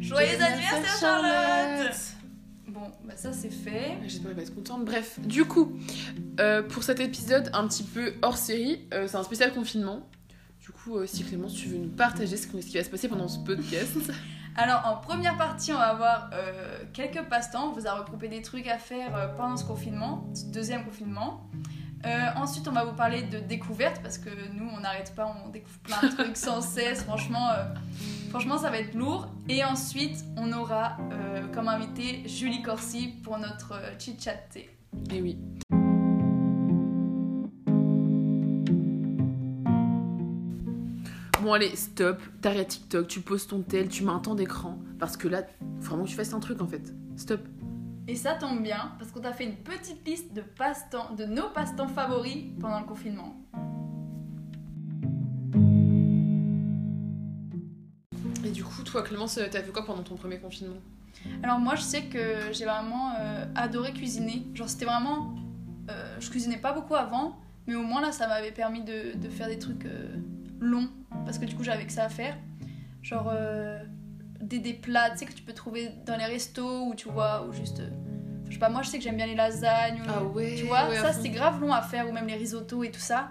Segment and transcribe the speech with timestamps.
[0.00, 1.92] Joyeux anniversaire, Charlotte
[2.68, 3.98] Bon, bah ça c'est fait.
[4.02, 4.84] J'espère qu'elle va être contente.
[4.84, 5.72] Bref, du coup,
[6.40, 10.08] euh, pour cet épisode un petit peu hors série, euh, c'est un spécial confinement.
[10.60, 13.28] Du coup, euh, si Clémence, tu veux nous partager ce, qui va se passer pendant
[13.28, 13.96] ce podcast.
[14.56, 17.68] Alors, en première partie, on va avoir euh, quelques passe-temps.
[17.68, 21.46] On vous a regroupé des trucs à faire euh, pendant ce confinement, ce deuxième confinement.
[22.04, 25.48] Euh, ensuite, on va vous parler de découvertes parce que nous, on n'arrête pas, on
[25.48, 27.04] découvre plein de trucs sans cesse.
[27.04, 27.50] Franchement,
[28.30, 29.28] franchement, ça va être lourd.
[29.48, 30.96] Et ensuite, on aura
[31.54, 34.56] comme invité Julie Corsi pour notre chit-chat.
[34.56, 34.68] Et
[35.12, 35.38] Eh oui.
[41.42, 45.16] Bon allez, stop, t'arrêtes TikTok, tu poses ton tel, tu mets un temps d'écran, parce
[45.16, 45.42] que là,
[45.80, 46.94] faut vraiment que tu fasses un truc en fait.
[47.16, 47.40] Stop.
[48.06, 51.48] Et ça tombe bien parce qu'on t'a fait une petite liste de passe-temps, de nos
[51.48, 53.36] passe-temps favoris pendant le confinement.
[58.44, 60.78] Et du coup, toi Clémence, euh, t'as fait quoi pendant ton premier confinement?
[61.42, 64.46] Alors moi, je sais que j'ai vraiment euh, adoré cuisiner.
[64.54, 65.34] Genre, c'était vraiment...
[65.90, 69.28] euh, je cuisinais pas beaucoup avant, mais au moins là, ça m'avait permis de, de
[69.28, 70.16] faire des trucs euh,
[70.60, 70.88] longs.
[71.24, 72.36] Parce que du coup, j'avais que ça à faire.
[73.02, 73.78] Genre, euh,
[74.40, 77.46] des, des plats, tu sais, que tu peux trouver dans les restos, ou tu vois,
[77.46, 77.80] ou juste...
[77.80, 77.88] euh,
[78.48, 80.00] je sais pas, moi, je sais que j'aime bien les lasagnes.
[80.02, 82.84] ou- ouais Tu vois, ouais, ça c'est grave long à faire, ou même les risottos
[82.84, 83.30] et tout ça.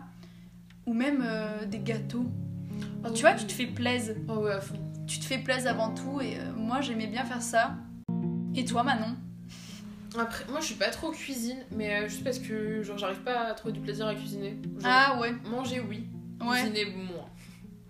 [0.88, 2.26] Ou même euh, des gâteaux.
[3.14, 4.16] Tu vois, tu te fais plaisir.
[4.28, 4.76] Oh ouais, à fond.
[5.08, 7.76] Tu te fais plaisir avant tout, et euh, moi j'aimais bien faire ça.
[8.56, 9.16] Et toi, Manon?
[10.20, 13.54] Après, moi je suis pas trop cuisine, mais juste parce que genre j'arrive pas à
[13.54, 14.58] trouver du plaisir à cuisiner.
[14.80, 16.06] Genre, Ah ouais, manger oui,
[16.42, 16.48] ouais.
[16.70, 17.20] cuisiner moins.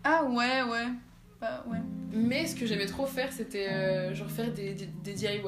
[0.03, 0.88] Ah ouais, ouais.
[1.39, 1.80] Bah ouais.
[2.13, 5.41] Mais ce que j'aimais trop faire, c'était euh, genre faire des, des, des DIY.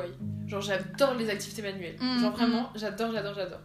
[0.48, 1.96] Genre j'adore les activités manuelles.
[2.00, 3.60] Mm, genre vraiment, j'adore, j'adore, j'adore.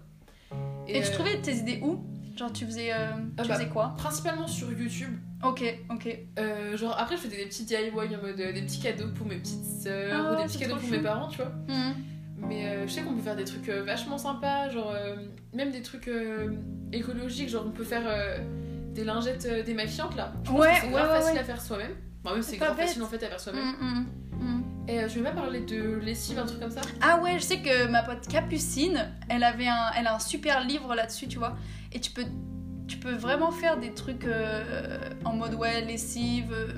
[0.86, 2.04] Et, tu euh, trouvais tes idées où?
[2.36, 3.54] Genre tu faisais, euh, Ah tu bah.
[3.54, 3.94] faisais quoi?
[3.96, 5.16] Principalement sur YouTube.
[5.42, 6.18] Ok, ok.
[6.38, 9.36] Euh, genre après je faisais des petits DIY en mode des petits cadeaux pour mes
[9.36, 11.52] petites sœurs Ah, ou des petits cadeaux pour mes parents, tu vois.
[11.68, 11.94] Mhm.
[12.48, 14.94] Mais je sais qu'on peut faire des trucs vachement sympas, genre
[15.52, 16.08] même des trucs
[16.92, 18.04] écologiques, genre on peut faire
[18.98, 20.32] des lingettes euh, démaquillantes là.
[20.44, 21.40] Je pense Ouais, que c'est ouais, grave ouais, facile ouais.
[21.40, 21.92] à faire soi-même.
[22.24, 22.86] Même c'est grave bête.
[22.86, 23.64] facile en fait à faire soi-même.
[23.64, 24.06] Mhm,
[24.40, 24.62] mhm, mhm.
[24.88, 26.80] Et euh, je vais pas parler de lessive, un truc comme ça.
[27.00, 30.64] Ah ouais, je sais que ma pote Capucine, elle avait un, elle a un super
[30.64, 31.56] livre là-dessus, tu vois.
[31.92, 32.24] Et tu peux,
[32.88, 36.52] tu peux vraiment faire des trucs euh, en mode ouais lessive.
[36.52, 36.68] euh.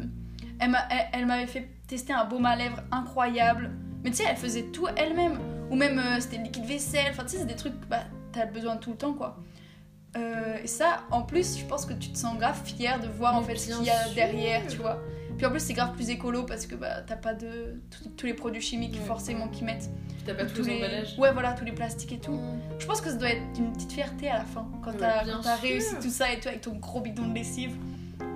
[0.58, 3.70] Elle m'a- elle, elle m'avait fait tester un baume à lèvres incroyable.
[4.04, 5.38] Mais tu sais, elle faisait tout elle-même.
[5.70, 7.06] Ou même c'était liquide vaisselle.
[7.10, 9.38] Enfin tu sais, c'est des trucs, bah t'as besoin tout le temps quoi.
[10.16, 13.36] Euh, et ça, en plus, je pense que tu te sens grave fière de voir
[13.36, 14.14] en fait ce qu'il y a sûr.
[14.14, 15.00] derrière, tu vois.
[15.36, 17.80] Puis en plus, c'est grave plus écolo parce que bah t'as pas de
[18.16, 19.06] tous- les produits chimiques Ouais.
[19.06, 19.88] forcément qu'ils mettent.
[20.26, 21.16] T'as pas tous les emballages.
[21.18, 22.38] Ouais, voilà, tous les plastiques et tout.
[22.78, 24.68] Je pense que ça doit être une petite fierté à la fin.
[24.84, 27.74] Quand t'as réussi tout ça et tout avec ton gros bidon de lessive.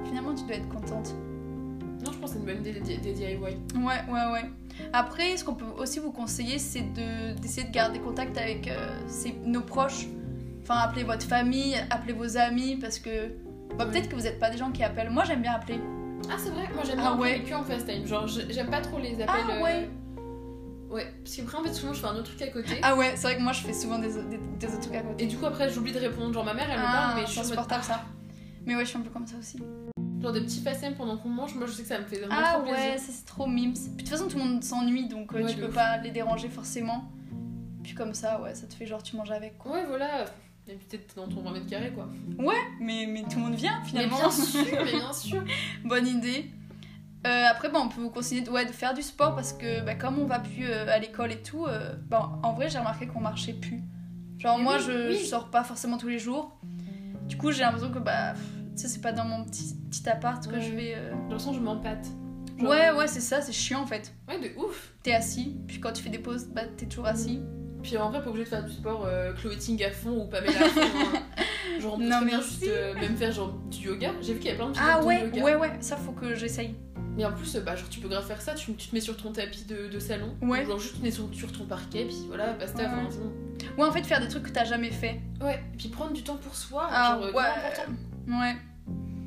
[0.07, 1.15] Finalement, tu dois être contente.
[2.07, 3.37] Non, je pense que c'est une bonne idée des, des DIY.
[3.37, 4.51] Ouais, ouais, ouais.
[4.93, 8.89] Après, ce qu'on peut aussi vous conseiller, c'est de- d'essayer de garder contact avec euh,
[9.09, 10.07] ses- nos proches.
[10.65, 13.29] Enfin, appelez votre famille, appelez vos amis, parce que
[13.77, 13.91] bah, Ouais.
[13.93, 15.11] peut-être que vous n'êtes pas des gens qui appellent.
[15.11, 15.79] Moi, j'aime bien appeler.
[16.31, 17.35] Ah, c'est vrai, moi j'aime Ah bien ouais.
[17.35, 18.07] appeler que en FaceTime.
[18.07, 19.29] Genre, j'aime pas trop les appels.
[19.29, 19.89] Ah ouais.
[20.19, 22.79] euh, Ouais, parce qu'après, en fait, souvent je fais un autre truc à côté.
[22.83, 25.03] Ah ouais, c'est vrai que moi, je fais souvent des, des, des autres trucs à
[25.03, 25.25] côté.
[25.25, 26.33] Et du coup, après, j'oublie de répondre.
[26.33, 27.59] Genre, ma mère elle me Ah, parle, mais je suis c'est en mode.
[27.59, 28.01] insupportable ça.
[28.65, 29.59] Mais ouais, je suis un peu comme ça aussi.
[30.23, 32.35] Genre, des petits FaceTime pendant qu'on mange, moi je sais que ça me fait vraiment
[32.39, 32.93] Ah trop plaisir.
[32.93, 33.75] ouais, ça c'est trop mimes.
[33.75, 35.75] Puis de toute façon, tout le monde s'ennuie donc euh, Ouais, tu peux ouf.
[35.75, 37.05] pas les déranger forcément.
[37.83, 39.73] Puis comme ça, ouais, ça te fait genre tu manges avec quoi.
[39.73, 40.25] Ouais, voilà.
[40.69, 42.09] Et puis peut-être dans ton 20 mètres carrés, quoi.
[42.81, 44.17] Mais, mais tout le monde vient Mais finalement.
[44.19, 45.45] bien sûr, mais bien sûr.
[45.85, 46.51] Bonne idée.
[47.27, 49.83] Euh, après, bah, on peut vous conseiller de, ouais, de faire du sport parce que
[49.85, 52.79] bah, comme on va plus euh, à l'école et tout, euh, bah, en vrai, j'ai
[52.79, 53.83] remarqué qu'on marchait plus.
[54.39, 55.19] Genre, Mais moi, oui, je, oui.
[55.19, 56.59] je sors pas forcément tous les jours.
[57.29, 58.35] Du coup, j'ai l'impression que bah,
[58.75, 60.61] c'est pas dans mon petit, petit appart que Ouais.
[60.61, 60.95] je vais.
[60.97, 62.07] J'ai l'impression que je m'empâte.
[62.59, 64.15] Genre, Ouais, ouais, c'est ça, c'est chiant en fait.
[64.29, 64.93] Ouais, de ouf.
[65.03, 67.41] T'es assis, puis quand tu fais des pauses, bah, t'es toujours assis.
[67.85, 70.69] Puis en vrai, pas obligé de faire du sport euh, à fond ou Pamela à
[70.69, 70.81] fond.
[70.83, 71.21] hein.
[71.81, 72.51] Genre, on peut Non, merci.
[72.61, 74.11] juste euh, même faire genre du yoga.
[74.23, 75.43] J'ai vu qu'il y avait plein de vidéos Ah de ouais, yoga.
[75.45, 76.75] ouais, ouais, ça faut que j'essaye.
[77.17, 78.55] Mais en plus, euh, bah, genre, tu peux grave faire ça.
[78.55, 80.35] Tu, tu te mets sur ton tapis de, de salon.
[80.41, 80.65] Ouais.
[80.65, 82.79] Ou genre, juste tu te mets sur, sur ton parquet, puis voilà, basta.
[82.83, 82.89] Ouais.
[82.89, 83.19] enfin,
[83.77, 83.83] bon.
[83.83, 85.21] Ouais, en fait, faire des trucs que t'as jamais fait.
[85.43, 88.33] Ouais, et puis prendre du temps pour soi, Ah, genre, euh, ouais.
[88.35, 88.57] Ouais.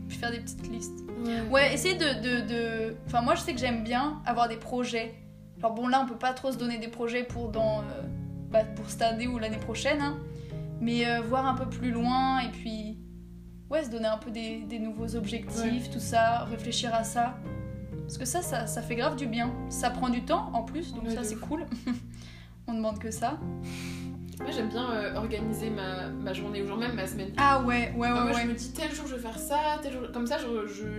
[0.08, 1.00] Puis faire des petites listes.
[1.26, 1.42] Ouais.
[1.52, 5.14] Ouais, essayer de, de, de- Enfin, moi, je sais que j'aime bien avoir des projets.
[5.60, 7.84] Alors, bon, là, on peut pas trop se donner des projets pour, dans, euh,
[8.52, 10.02] bah, pour cette année ou l'année prochaine.
[10.02, 10.18] hein.
[10.80, 12.98] Mais euh, voir un peu plus loin et puis.
[13.70, 17.38] Ouais, se donner un peu des, des nouveaux objectifs, tout ça, réfléchir à ça.
[18.04, 19.52] Parce que ça, ça, ça fait grave du bien.
[19.70, 21.66] Ça prend du temps en plus, donc Ouais, ça, c'est cool.
[22.68, 23.38] on demande que ça.
[24.42, 27.32] Moi j'aime bien euh, organiser ma, ma journée ou genre même ma semaine.
[27.38, 28.42] Ah ouais, ouais, ouais, Enfin, moi ouais.
[28.44, 30.02] je me dis tel jour je vais faire ça, tel jour.
[30.14, 30.38] Comme ça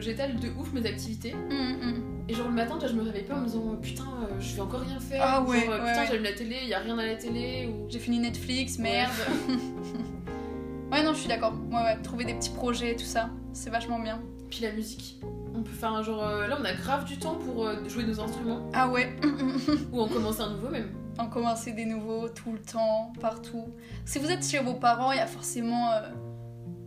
[0.01, 1.35] j'étale de ouf mes activités.
[1.35, 2.03] Hum, hum.
[2.29, 4.35] Et genre le matin, tu vois, je me réveille pas en me disant putain, euh,
[4.41, 5.23] je vais encore rien faire.
[5.25, 6.07] Ah ou ouais, genre, euh, ouais, putain, ouais.
[6.09, 7.67] j'allume la télé, il y a rien à la télé.
[7.73, 7.87] Ou...
[7.89, 9.11] J'ai fini Netflix, merde.
[10.93, 11.55] ouais, non, je suis d'accord.
[11.71, 14.21] Ouais, ouais, trouver des petits projets, tout ça, c'est vachement bien.
[14.51, 15.21] Puis la musique.
[15.55, 16.23] On peut faire un genre.
[16.25, 18.61] euh, là on a grave du temps pour euh, jouer nos instruments.
[18.75, 19.17] Ah ouais,
[19.93, 20.89] Ou en commencer un nouveau même.
[21.19, 23.65] En commencer des nouveaux tout le temps, partout.
[24.05, 26.09] Si vous êtes chez vos parents, il y a forcément euh,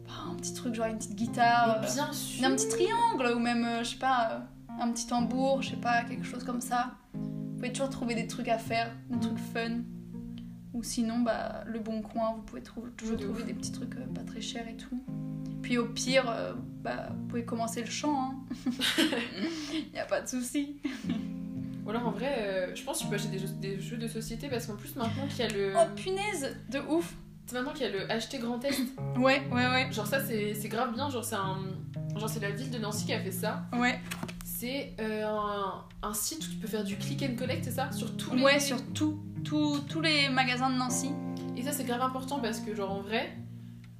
[0.05, 2.45] bah, un petit truc, genre une petite guitare, euh, bien sûr.
[2.45, 4.43] un petit triangle, ou même, euh, je sais pas,
[4.79, 6.91] un petit tambour, je sais pas, quelque chose comme ça.
[7.13, 9.81] Vous pouvez toujours trouver des trucs à faire, des trucs fun.
[10.73, 13.47] Ou sinon, bah, le bon coin, vous pouvez trou- toujours De trouver ouf.
[13.47, 15.03] des petits trucs pas très chers et tout.
[15.61, 18.17] Puis au pire, bah, vous pouvez commencer le chant.
[18.31, 18.35] Hein.
[19.93, 20.77] y a pas de souci.
[21.91, 24.07] Alors en vrai, euh, je pense que tu peux acheter des jeux, des jeux de
[24.07, 25.73] société parce qu'en plus maintenant qu'il y a le.
[25.75, 27.13] Oh punaise, de ouf.
[27.45, 28.79] C'est maintenant qu'il y a le acheter grand test.
[29.17, 31.57] Ouais, ouais, ouais, Genre ça c'est grave bien, genre c'est un.
[32.17, 33.65] Genre c'est la ville de Nancy qui a fait ça.
[33.77, 33.99] ouais.
[34.45, 37.91] C'est euh, un, un site où tu peux faire du click and collect, c'est ça?
[37.91, 38.43] Sur tous les.
[38.43, 41.09] Ouais, sur tout, tout- tous les magasins de Nancy.
[41.57, 43.35] Et ça c'est grave important parce que genre en vrai,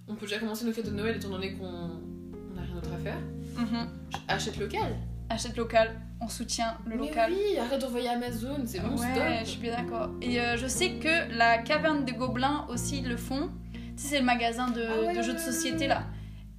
[0.08, 2.94] on peut déjà commencer nos cadeaux de Noël étant donné qu'on on a rien d'autre
[2.94, 3.18] à faire.
[3.58, 3.90] Mhm.
[4.28, 4.96] Achète local.
[5.34, 7.32] Achète local, on soutient le Mais local.
[7.32, 9.24] oui, arrête d'envoyer Amazon, c'est bon, ouais, stop.
[9.42, 10.10] je suis bien d'accord.
[10.22, 13.50] Et euh, je sais que la caverne des gobelins aussi ils le font.
[13.74, 16.04] Tu sais, c'est le magasin de, Ah ouais, de jeux de ouais, société là.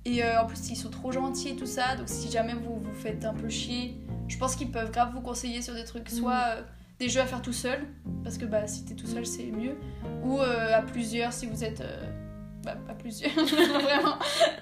[0.05, 1.95] Et euh, en plus, ils sont trop gentils et tout ça.
[1.97, 3.97] Donc, si jamais vous vous faites un peu chier,
[4.27, 6.09] je pense qu'ils peuvent grave vous conseiller sur des trucs.
[6.09, 6.63] Soit euh,
[6.99, 7.87] des jeux à faire tout seul,
[8.25, 9.77] parce que bah, si t'es tout seul, c'est mieux.
[10.25, 11.83] Ou euh, à plusieurs, si vous êtes.
[12.65, 14.17] bah, pas plusieurs, vraiment.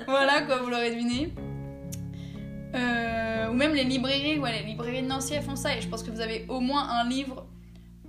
[0.07, 1.33] voilà quoi, vous l'aurez deviné.
[2.75, 5.89] Euh, ou même les librairies, ouais, les librairies de Nancy elles font ça et je
[5.89, 7.47] pense que vous avez au moins un livre,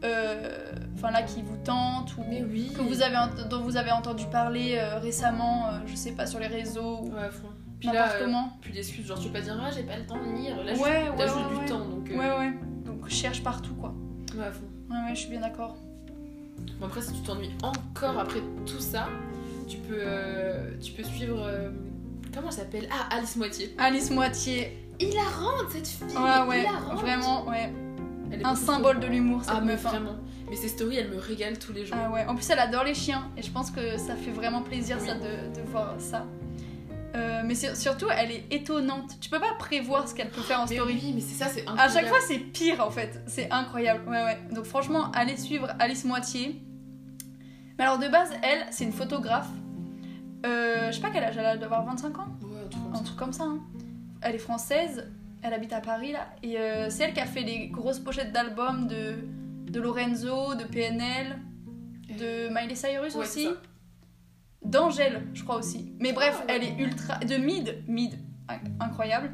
[0.03, 2.71] euh, enfin là qui vous tente ou Mais oui.
[2.75, 6.25] que vous avez ent- dont vous avez entendu parler euh, récemment, euh, je sais pas
[6.27, 7.29] sur les réseaux ou Ouais.
[7.79, 8.49] Puis n'importe là, euh, comment.
[8.61, 10.55] plus d'excuses, genre tu peux pas dire ah j'ai pas le temps de lire.
[10.63, 10.81] Là, Ouais, je,
[11.11, 12.11] ouais, là, je du temps donc.
[12.11, 12.53] euh, Ouais ouais.
[12.85, 13.93] Donc cherche partout quoi.
[14.37, 14.61] ouais, à fond.
[14.91, 15.75] Ouais ouais, je suis bien d'accord.
[16.79, 19.07] Bon, après, si tu t'ennuies encore après tout ça,
[19.67, 21.39] tu peux, euh, tu peux suivre.
[22.33, 23.75] Comment elle s'appelle Ah, Alice Moitié.
[23.77, 24.77] Alice Moitié.
[24.99, 26.99] Hilarante cette fille Ouais ouais, hilarante.
[27.01, 27.73] vraiment ouais.
[28.31, 29.81] Elle est Un symbole de l'humour cette Ah, meuf.
[29.81, 30.15] vraiment.
[30.49, 31.97] Mais ses stories, elles me régalent tous les jours.
[31.99, 32.25] Ah ouais.
[32.27, 35.07] En plus elle adore les chiens et je pense que ça fait vraiment plaisir Oui.
[35.07, 35.21] ça de,
[35.59, 36.25] de voir ça.
[37.15, 39.17] Euh, mais sur- surtout elle est étonnante.
[39.19, 40.99] Tu peux pas prévoir ce qu'elle peut faire en mais story.
[41.03, 41.93] oui, mais c'est ça, c'est À incroyable.
[41.93, 43.21] chaque fois, c'est pire en fait.
[43.27, 44.07] C'est incroyable.
[44.09, 44.39] Ouais, ouais.
[44.53, 46.61] Donc, franchement, allez suivre Alice Moitié.
[47.77, 49.49] Mais alors, de base, elle, c'est une photographe.
[50.45, 52.27] Euh, je sais pas quel âge elle a, elle doit avoir 25 ans.
[52.41, 53.03] Ouais, un truc comme Un ça.
[53.03, 53.43] truc comme ça.
[53.43, 53.59] hein.
[54.21, 55.11] Elle est française.
[55.43, 56.27] Elle habite à Paris là.
[56.43, 59.15] Et euh, c'est elle qui a fait les grosses pochettes d'albums de,
[59.69, 61.39] de Lorenzo, de PNL,
[62.19, 63.49] de Miley Cyrus Ouais, aussi.
[64.63, 65.91] D'Angèle, je crois aussi.
[65.99, 66.55] Mais bref, Ah ouais.
[66.55, 67.17] elle est ultra.
[67.17, 68.13] De Mid, Mid,
[68.47, 69.31] inc- incroyable.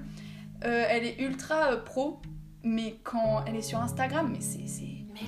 [0.63, 2.21] Euh, elle est ultra pro,
[2.63, 4.57] mais quand elle est sur Instagram, mais c'est.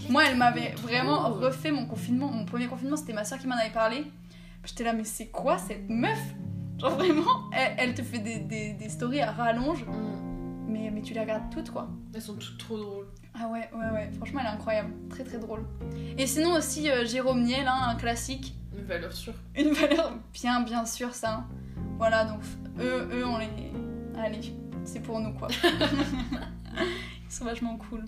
[0.09, 2.27] Moi, elle m'avait vraiment refait mon confinement.
[2.31, 4.05] Mon premier confinement, c'était ma soeur qui m'en avait parlé.
[4.69, 6.19] J'étais là, mais c'est quoi cette meuf?
[6.79, 10.65] Genre vraiment, elle, elle te fait des, des, des stories à rallonge, Mm.
[10.71, 11.89] mais, mais tu les regardes toutes quoi.
[12.13, 13.07] Elles sont toutes trop drôles.
[13.33, 14.91] Ah ouais, ouais, ouais, franchement, elle est incroyable.
[15.09, 15.65] Très très drôle.
[16.17, 18.55] Et sinon aussi, euh, Jérôme Niel, hein, un classique.
[18.77, 19.33] Une valeur sûre.
[19.55, 21.33] Une valeur bien bien sûre ça.
[21.33, 21.47] hein.
[21.97, 22.39] Voilà donc
[22.79, 23.49] eux eux on les
[24.17, 24.53] allez
[24.85, 25.47] c'est pour nous quoi.
[26.77, 28.05] Ils sont vachement cool.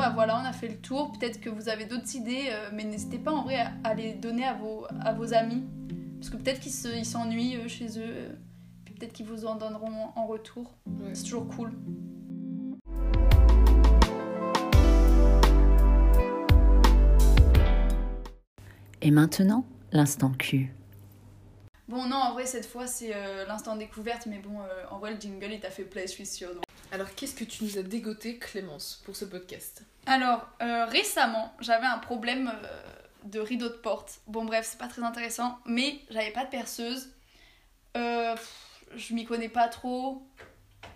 [0.00, 1.12] Bah voilà on a fait le tour.
[1.12, 4.14] Peut-être que vous avez d'autres idées euh, mais n'hésitez pas en vrai à, à les
[4.14, 5.62] donner à vos à vos amis
[6.18, 8.02] parce que peut-être qu'ils se- ils s'ennuient eux, chez eux.
[8.04, 8.32] euh,
[8.84, 10.74] puis peut-être qu'ils vous en donneront en retour.
[10.86, 11.14] Ouais.
[11.14, 11.72] C'est toujours cool.
[19.02, 20.72] Et maintenant, l'instant Q.
[21.88, 25.12] Bon non en vrai cette fois c'est euh, l'instant découverte mais bon euh, en vrai
[25.14, 26.54] le jingle il t'a fait play je suis sûre.
[26.54, 26.62] donc.
[26.92, 29.82] Alors, qu'est-ce que tu nous as dégoté, Clémence, pour ce podcast?
[30.06, 32.82] Alors, euh, récemment, j'avais un problème euh,
[33.24, 34.20] de rideau de porte.
[34.26, 37.10] Bon, bref, c'est pas très intéressant, mais j'avais pas de perceuse.
[37.96, 40.26] Euh, pff, je m'y connais pas trop.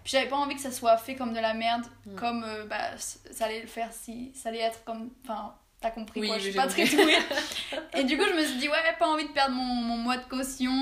[0.02, 2.14] Puis j'avais pas envie que ça soit fait comme de la merde, Mm.
[2.16, 4.32] comme bah, ça allait le faire si.
[4.34, 5.10] Ça allait être comme.
[5.22, 7.16] Enfin, t'as compris Oui, quoi, je suis pas très douée.
[7.94, 10.16] Et du coup, je me suis dit, ouais, pas envie de perdre mon, mon mois
[10.16, 10.72] de caution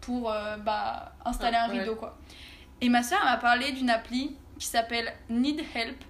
[0.00, 0.32] pour
[0.64, 1.80] bah, installer Ah, un ouais.
[1.80, 2.18] rideau quoi.
[2.80, 6.02] Et ma soeur m'a parlé d'une appli qui s'appelle Need Help.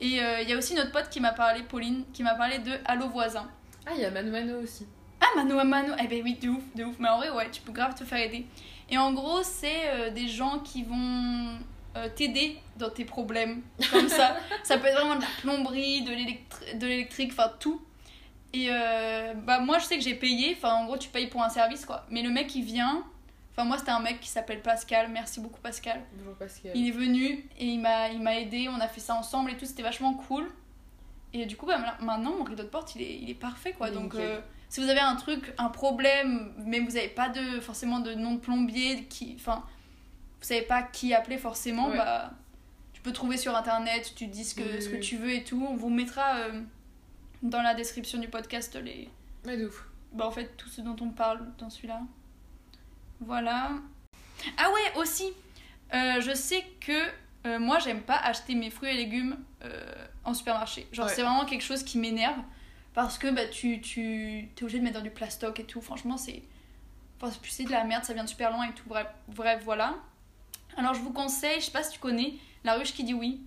[0.00, 2.58] Et euh, il y a aussi notre pote qui m'a parlé, Pauline, qui m'a parlé
[2.58, 3.48] de Allo Voisin.
[3.86, 4.86] Ah, il y a Mano Mano aussi.
[5.20, 6.96] Ah, Mano à Mano Eh ben oui, de ouf, de ouf.
[6.98, 8.46] Mais en vrai, ouais, tu peux grave te faire aider.
[8.90, 11.56] Et en gros, c'est euh, des gens qui vont
[11.96, 13.62] euh, t'aider dans tes problèmes.
[13.92, 14.36] Comme ça.
[14.64, 17.80] ça peut être vraiment de la plomberie, de l'électri- de l'électrique, enfin tout.
[18.54, 18.68] Et
[19.46, 21.86] bah moi je sais que j'ai payé, enfin en gros tu payes pour un service
[21.86, 22.04] quoi.
[22.10, 23.02] Mais le mec il vient,
[23.52, 26.00] enfin moi c'était un mec qui s'appelle Pascal, merci beaucoup Pascal.
[26.18, 26.72] Bonjour Pascal.
[26.74, 29.56] Il est venu et il m'a il m'a aidé, on a fait ça ensemble et
[29.56, 30.48] tout, c'était vachement cool.
[31.34, 33.72] Et du coup bah, ma- maintenant mon rideau de porte il est, il est parfait
[33.72, 33.88] quoi.
[33.88, 37.60] Il Donc euh, si vous avez un truc, un problème, mais vous n'avez pas de
[37.60, 39.62] forcément de nom de plombier, qui, enfin
[40.40, 41.96] vous savez pas qui appeler forcément, Ouais.
[41.96, 42.32] bah
[42.94, 45.00] tu peux trouver sur internet, tu dis ce que, Oui, ce que oui.
[45.00, 45.66] tu veux et tout.
[45.68, 46.62] On vous mettra euh,
[47.42, 49.08] dans la description du podcast les,
[49.44, 49.86] Ouais, de ouf.
[50.12, 52.00] bah, en fait tout ce dont on parle dans celui-là.
[53.26, 53.70] Voilà.
[54.58, 55.32] Ah ouais, aussi,
[55.94, 56.92] euh, je sais que
[57.46, 60.86] euh, moi j'aime pas acheter mes fruits et légumes euh, en supermarché.
[60.92, 61.12] Genre Ouais.
[61.14, 62.38] c'est vraiment quelque chose qui m'énerve
[62.94, 65.80] parce que bah, tu, tu es obligé de mettre dans du plastoc et tout.
[65.80, 66.42] Franchement, c'est.
[67.20, 68.84] Enfin, c'est- c'est de la merde, ça vient de super loin et tout.
[68.88, 69.94] Bref, bref, voilà.
[70.76, 73.40] Alors je vous conseille, je sais pas si tu connais, la ruche qui dit oui.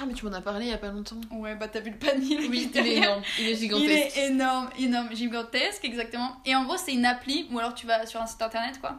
[0.00, 1.20] Ah, mais tu m'en as parlé il y a pas longtemps.
[1.30, 3.22] Ouais, bah t'as vu le panier Oui, il est énorme.
[3.38, 4.16] Il est Il gigantesque.
[4.16, 6.36] est énorme, énorme, gigantesque, exactement.
[6.46, 8.98] Et en gros, c'est une appli, ou alors tu vas sur un site internet, quoi.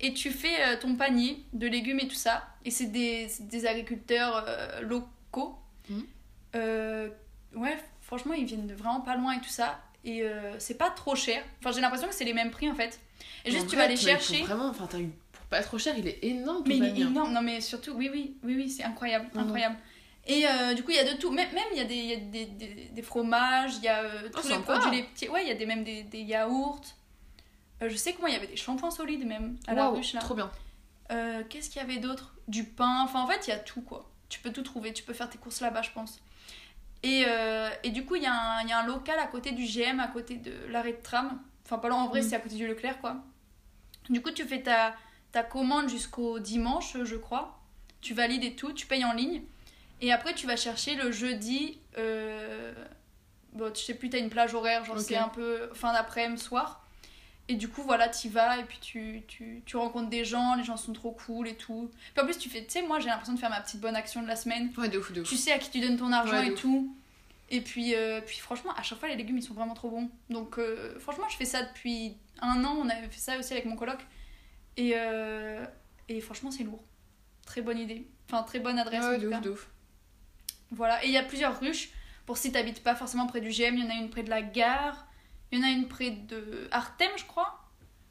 [0.00, 2.44] Et tu fais euh, ton panier de légumes et tout ça.
[2.64, 5.56] Et c'est des, des agriculteurs euh, locaux.
[5.88, 6.04] Mhm.
[6.56, 7.08] Euh,
[7.54, 9.78] ouais, franchement, ils viennent de vraiment pas loin et tout ça.
[10.04, 11.42] Et euh, c'est pas trop cher.
[11.60, 13.00] Enfin, j'ai l'impression que c'est les mêmes prix en fait.
[13.46, 14.42] Et juste, En tu vrai, vas les il chercher.
[14.42, 16.64] Vraiment, enfin, t'as eu pour pas trop cher, il est énorme.
[16.64, 17.08] ton Mais il est hein.
[17.08, 17.32] énorme.
[17.32, 19.40] Non, mais surtout, oui, oui, oui, oui, c'est incroyable, Mhm.
[19.40, 19.76] incroyable.
[20.26, 21.30] Et euh, du coup, il y a de tout.
[21.30, 24.02] Même, même il y a des, y a des, des, des fromages, il y a
[24.04, 24.78] euh, Oh, tous les sympa.
[24.78, 25.28] produits laitiers.
[25.28, 26.80] Ouais, il y a des, même des, des yaourts.
[27.82, 30.14] Euh, je sais que moi, il y avait des shampoings solides même à la ruche
[30.14, 30.20] là.
[30.20, 30.50] Trop bien.
[31.12, 32.34] Euh, Qu'est-ce qu'il y avait d'autre?
[32.48, 33.02] Du pain.
[33.02, 34.10] Enfin, en fait, il y a tout quoi.
[34.30, 34.92] Tu peux tout trouver.
[34.94, 36.20] Tu peux faire tes courses là-bas, je pense.
[37.02, 37.26] Et,
[37.82, 39.64] et du coup, il y, a un- il y a un local à côté du
[39.66, 41.38] GM, à côté de l'arrêt de tram.
[41.66, 42.28] Enfin, pas loin, en vrai, Mm.
[42.30, 43.16] c'est à côté du Leclerc, quoi.
[44.08, 44.94] Du coup, tu fais ta,
[45.32, 47.58] ta commande jusqu'au dimanche, je crois.
[48.00, 49.42] Tu valides et tout, tu payes en ligne.
[50.04, 51.78] Et après, tu vas chercher le jeudi.
[51.98, 52.72] Euh...
[53.52, 55.02] Bon, je sais plus, t'as une plage horaire, genre Ok.
[55.02, 56.84] c'est un peu fin d'après-midi, soir.
[57.46, 60.64] Et du coup, voilà, t'y vas et puis tu, tu, tu rencontres des gens, les
[60.64, 61.90] gens sont trop cool et tout.
[62.14, 63.94] Puis en plus, tu fais, tu sais, moi j'ai l'impression de faire ma petite bonne
[63.96, 64.72] action de la semaine.
[64.78, 65.28] Ouais, de ouf, de ouf.
[65.28, 66.60] Tu sais à qui tu donnes ton argent Ouais, et ouf.
[66.60, 66.96] tout.
[67.50, 70.08] Et puis, euh, puis franchement, à chaque fois, les légumes ils sont vraiment trop bons.
[70.30, 72.76] Donc, euh, franchement, je fais ça depuis un an.
[72.80, 73.98] On avait fait ça aussi avec mon coloc.
[74.78, 75.64] Et, euh,
[76.08, 76.82] et franchement, c'est lourd.
[77.46, 78.08] Très bonne idée.
[78.28, 79.04] Enfin, très bonne adresse.
[79.04, 79.36] en Ouais, tout de cas.
[79.38, 79.68] ouf, de ouf.
[80.74, 81.90] Voilà, et il y a plusieurs ruches.
[82.26, 84.30] Pour si t'habites pas forcément près du GM, il y en a une près de
[84.30, 85.06] la gare,
[85.52, 87.60] il y en a une près de Artem, je crois.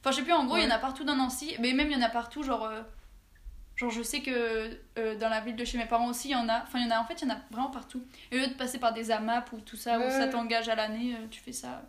[0.01, 1.87] Enfin, je sais plus, en gros, il y en a partout dans Nancy, mais même
[1.89, 2.65] il y en a partout, genre.
[2.65, 2.81] euh,
[3.75, 6.35] Genre, je sais que euh, dans la ville de chez mes parents aussi, il y
[6.35, 6.61] en a.
[6.61, 8.05] Enfin, il y en a, en fait, il y en a vraiment partout.
[8.31, 10.69] Et au lieu de passer par des AMAP ou tout ça, Ouais, où ça t'engage
[10.69, 11.81] à l'année, euh, tu fais ça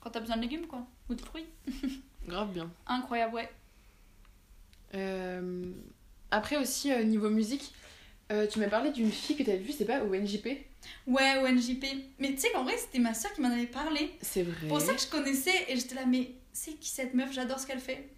[0.00, 0.86] quand t'as besoin de légumes, quoi.
[1.10, 1.46] Ou de fruits.
[2.28, 2.70] Grave bien.
[2.86, 3.50] Incroyable, ouais.
[6.30, 7.72] Après aussi, niveau musique,
[8.32, 10.48] euh, tu m'as parlé d'une fille que t'avais vue, c'est pas au NJP
[11.06, 11.84] Ouais, au NJP.
[12.18, 14.10] Mais tu sais qu'en vrai, c'était ma soeur qui m'en avait parlé.
[14.20, 14.66] C'est vrai.
[14.68, 17.32] pour ça que je connaissais et j'étais là mais c'est qui cette meuf?
[17.32, 18.08] J'adore ce qu'elle fait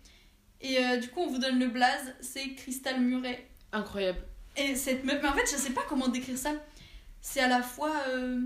[0.60, 4.18] et euh, du coup on vous donne le blaze c'est Crystal Muret Incroyable.
[4.56, 6.52] et cette meuf mais en fait je sais pas comment décrire ça
[7.20, 8.40] c'est à la fois euh,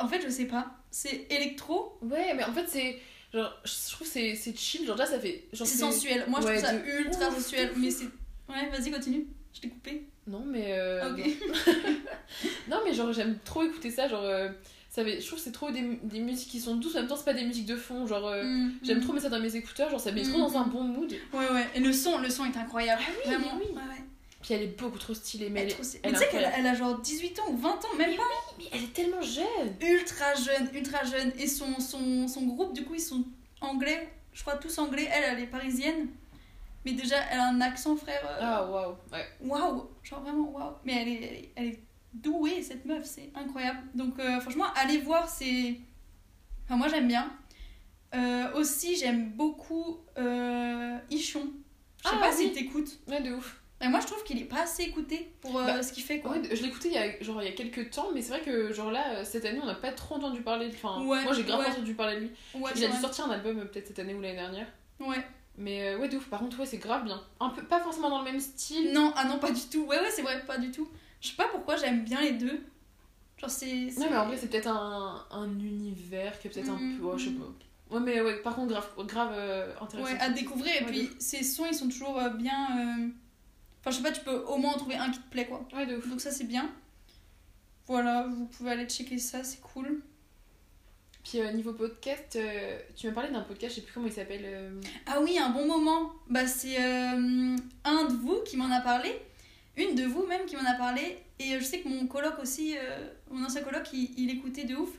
[0.00, 3.00] en fait je sais pas c'est électro Ouais, mais en fait, c'est.
[3.32, 4.86] Genre, je trouve que c'est c'est chill.
[4.86, 5.48] Genre, là, ça fait.
[5.52, 8.04] Genre, c'est sensuel moi je Ouais, trouve ça de ultra sensuel mais c'est
[8.48, 10.72] ouais vas-y continue je t'ai coupé Non, mais.
[10.78, 11.20] euh, ok
[12.68, 14.08] Non, mais genre, j'aime trop écouter ça.
[14.08, 14.48] Genre, euh,
[14.90, 15.20] ça fait...
[15.20, 16.94] je trouve que c'est trop des, des musiques qui sont douces.
[16.96, 18.06] En même temps, c'est pas des musiques de fond.
[18.06, 19.02] Genre, euh, Mm, j'aime mm.
[19.02, 19.90] trop mettre ça dans mes écouteurs.
[19.90, 21.12] Genre, ça met trop Mm, dans un bon mood.
[21.32, 23.70] ouais ouais et le son le son est incroyable Ah oui, vraiment mais oui.
[23.72, 24.04] ouais, ouais.
[24.42, 25.48] Puis elle est beaucoup trop stylée.
[25.50, 27.56] Mais Elle elle, est trop- mais tu sais qu'elle elle a genre 18 ans ou
[27.56, 28.22] 20 ans même pas
[28.58, 29.44] Mais elle est tellement jeune.
[29.80, 31.32] ultra jeune, ultra jeune.
[31.38, 33.24] Et son, son, son groupe, du coup, ils sont
[33.62, 34.08] anglais.
[34.34, 35.08] Je crois tous anglais.
[35.12, 36.08] Elle, elle est parisienne.
[36.84, 38.20] Mais déjà, elle a un accent, frère.
[38.28, 38.94] euh, Ah, waouh.
[39.12, 39.26] Ouais.
[39.40, 43.04] Waouh Genre vraiment waouh Mais elle est, elle, est, elle est douée, cette meuf.
[43.04, 43.78] C'est incroyable.
[43.94, 45.28] Donc, euh, franchement, allez voir.
[45.28, 45.76] C'est.
[46.64, 47.32] Enfin, moi, j'aime bien.
[48.14, 51.48] Euh, aussi, j'aime beaucoup euh, Ichon.
[52.04, 52.44] Je sais Ah, pas oui.
[52.48, 52.98] si t'écoutes.
[53.08, 53.60] Ouais, de ouf.
[53.80, 56.20] Et moi, je trouve qu'il est pas assez écouté pour euh, Bah, ce qu'il fait,
[56.20, 56.30] quoi.
[56.32, 58.40] Ouais, je l'écoutais il y a genre il y a quelques temps, mais c'est vrai
[58.40, 60.68] que genre là cette année on n'a pas trop entendu parler.
[60.68, 61.66] de- Enfin, Ouais, moi j'ai grave ouais.
[61.66, 62.30] entendu parler de lui.
[62.54, 64.68] Ouais, il a dû sortir un album peut-être cette année ou l'année dernière.
[65.00, 65.22] Ouais.
[65.56, 66.26] Mais euh, ouais de ouf.
[66.28, 67.22] Par contre ouais c'est grave bien.
[67.40, 68.92] Un peu pas forcément dans le même style.
[68.92, 69.84] Non, ah non, pas du tout.
[69.84, 70.88] Ouais, ouais, c'est vrai, pas du tout.
[71.20, 72.60] Je sais pas pourquoi j'aime bien les deux.
[73.38, 73.88] Genre, c'est.
[73.98, 77.04] Non mais en vrai c'est peut-être un, un univers qui est peut-être un peu.
[77.04, 77.44] Ouais, je sais pas.
[77.94, 80.10] Ouais mais ouais par contre grave grave euh, intéressant.
[80.12, 80.74] Ouais, à découvrir.
[80.74, 82.78] Et Ouais, puis, de ces sons, ils sont toujours euh, bien.
[82.78, 83.08] euh,
[83.80, 85.66] Enfin, je sais pas, tu peux au moins en trouver un qui te plaît, quoi.
[85.74, 86.08] Ouais de ouf.
[86.08, 86.70] Donc, ça, c'est bien.
[87.86, 90.00] Voilà, vous pouvez aller checker ça, c'est cool.
[91.24, 94.12] Puis euh, niveau podcast, euh, tu m'as parlé d'un podcast, je sais plus comment il
[94.12, 94.42] s'appelle.
[94.44, 96.12] euh, Ah oui, un bon moment.
[96.28, 99.10] Bah, c'est un de vous qui m'en a parlé.
[99.76, 101.18] une de vous même qui m'en a parlé.
[101.38, 102.76] Et je sais que mon coloc aussi,
[103.30, 104.90] mon ancien coloc, il, il écoutait de ouf.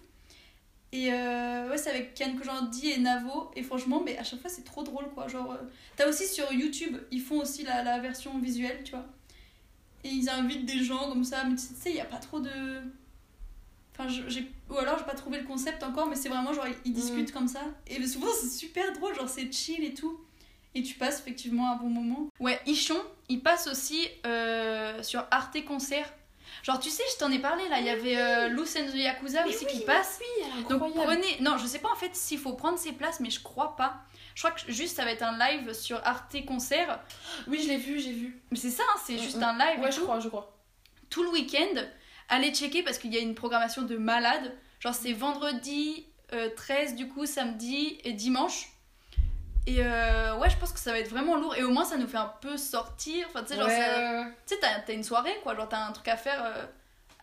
[0.92, 3.52] Et ouais, c'est avec Kian Kojandi et Navo.
[3.56, 5.28] Et franchement, mais à chaque fois, c'est trop drôle quoi.
[5.28, 5.56] Genre,
[5.96, 9.06] t'as aussi sur YouTube, ils font aussi la, la version visuelle, tu vois.
[10.04, 11.44] Et ils invitent des gens comme ça.
[11.46, 12.50] Mais tu sais, il n'y a pas trop de.
[13.98, 14.52] Enfin, j'ai.
[14.70, 17.32] Ou alors, j'ai pas trouvé le concept encore, mais c'est vraiment genre, ils, ils discutent
[17.32, 17.62] comme ça.
[17.88, 20.20] Et souvent, c'est super drôle, genre, c'est chill et tout.
[20.74, 22.28] Et tu passes effectivement un bon moment.
[22.40, 26.12] Ouais, Ichon, il passe aussi euh, sur Arte Concert.
[26.64, 29.46] Genre, tu sais, je t'en ai parlé là, il y avait euh, and the Yakuza
[29.48, 30.20] aussi qui passe.
[30.20, 31.38] Oui, elle est Donc prenez.
[31.40, 34.02] Non, je sais pas en fait s'il faut prendre ses places, mais je crois pas.
[34.36, 37.00] Je crois que juste ça va être un live sur Arte Concert.
[37.48, 38.42] Oui, je l'ai vu, j'ai vu.
[38.52, 39.44] Mais c'est ça, hein, c'est Mm, juste mm.
[39.44, 39.80] un live.
[39.80, 40.58] Ouais, je crois, je crois.
[41.10, 41.82] Tout le week-end.
[42.30, 44.54] Allez checker parce qu'il y a une programmation de malade.
[44.80, 48.70] Genre c'est vendredi euh, 13 du coup, samedi et dimanche.
[49.68, 51.56] Et euh, ouais, je pense que ça va être vraiment lourd.
[51.56, 53.26] Et au moins ça nous fait un peu sortir.
[53.30, 54.26] Enfin, tu sais, genre, Ouais,
[54.86, 55.56] t'as une soirée, quoi.
[55.56, 56.66] Genre, t'as un truc à faire euh,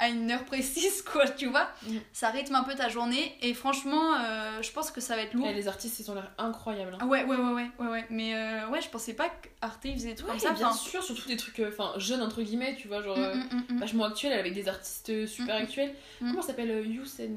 [0.03, 1.69] à une heure précise, quoi, tu vois.
[1.87, 1.97] Mm.
[2.13, 3.37] Ça rythme un peu ta journée.
[3.41, 5.47] Et franchement, euh, je pense que ça va être lourd.
[5.49, 6.95] Eh, les artistes, ils ont l'air incroyables.
[6.95, 6.99] hein.
[7.01, 8.07] Ah ouais, ouais, ouais, ouais, ouais, ouais.
[8.11, 10.53] Mais euh, ouais, je pensais pas qu'Arte, ils faisaient des trucs Ouais, comme ça.
[10.55, 13.75] bien enfin, sûr, surtout des trucs euh, enfin jeunes entre guillemets, tu vois, genre mm,
[13.75, 15.95] mm, vachement actuels avec des artistes super actuels.
[16.21, 16.31] mm.
[16.31, 17.37] Comment ça s'appelle Loose and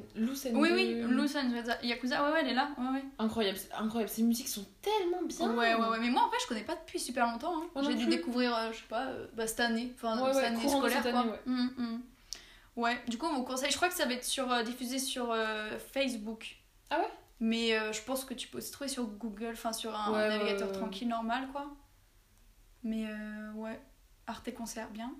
[0.55, 1.01] Oui, the- oui,
[1.63, 2.69] the Yakuza, ouais, ouais, elle est là.
[2.77, 3.03] Ouais, ouais.
[3.19, 4.11] Incroyable, incroyable.
[4.11, 5.49] Ces musiques sont tellement bien.
[5.51, 5.97] Ouais, ouais, ouais.
[5.99, 7.53] Mais moi, en vrai, je connais pas depuis super longtemps.
[7.75, 7.81] hein.
[7.85, 9.91] J'ai dû découvrir, je sais pas, bah, cette année.
[9.95, 11.37] Enfin, cette année scolaire, quoi.
[12.75, 12.83] Ouais.
[12.83, 13.71] Ouais, du coup, on vous conseille.
[13.71, 16.57] Je crois que ça va être sur, euh, diffusé sur euh, Facebook.
[16.89, 17.09] Ah ouais?
[17.39, 20.29] Mais euh, je pense que tu peux aussi trouver sur Google, enfin sur un Ouais,
[20.29, 20.79] navigateur ouais, ouais.
[20.79, 21.65] tranquille normal, quoi.
[22.83, 23.79] Mais euh, ouais,
[24.27, 25.13] Arte Concert, bien.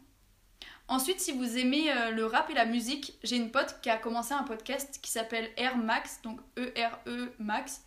[0.88, 3.98] Ensuite, si vous aimez euh, le rap et la musique, j'ai une pote qui a
[3.98, 7.82] commencé un podcast qui s'appelle Air Max, donc E-R-E Max.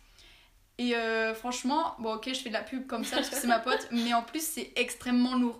[0.77, 3.47] Et euh, franchement, bon ok, je fais de la pub comme ça parce que c'est
[3.47, 5.59] ma pote, mais en plus c'est extrêmement lourd.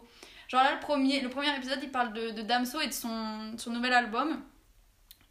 [0.49, 3.53] Genre là, le premier, le premier épisode, il parle de, de Damso et de son,
[3.57, 4.41] son nouvel album.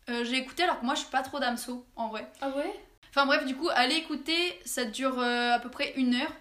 [0.09, 2.27] Euh, j'ai écouté alors que moi je suis pas trop Damso en vrai.
[2.41, 2.73] Ah ouais?
[3.11, 6.33] Enfin bref, du coup, allez écouter, ça dure euh, à peu près une heure.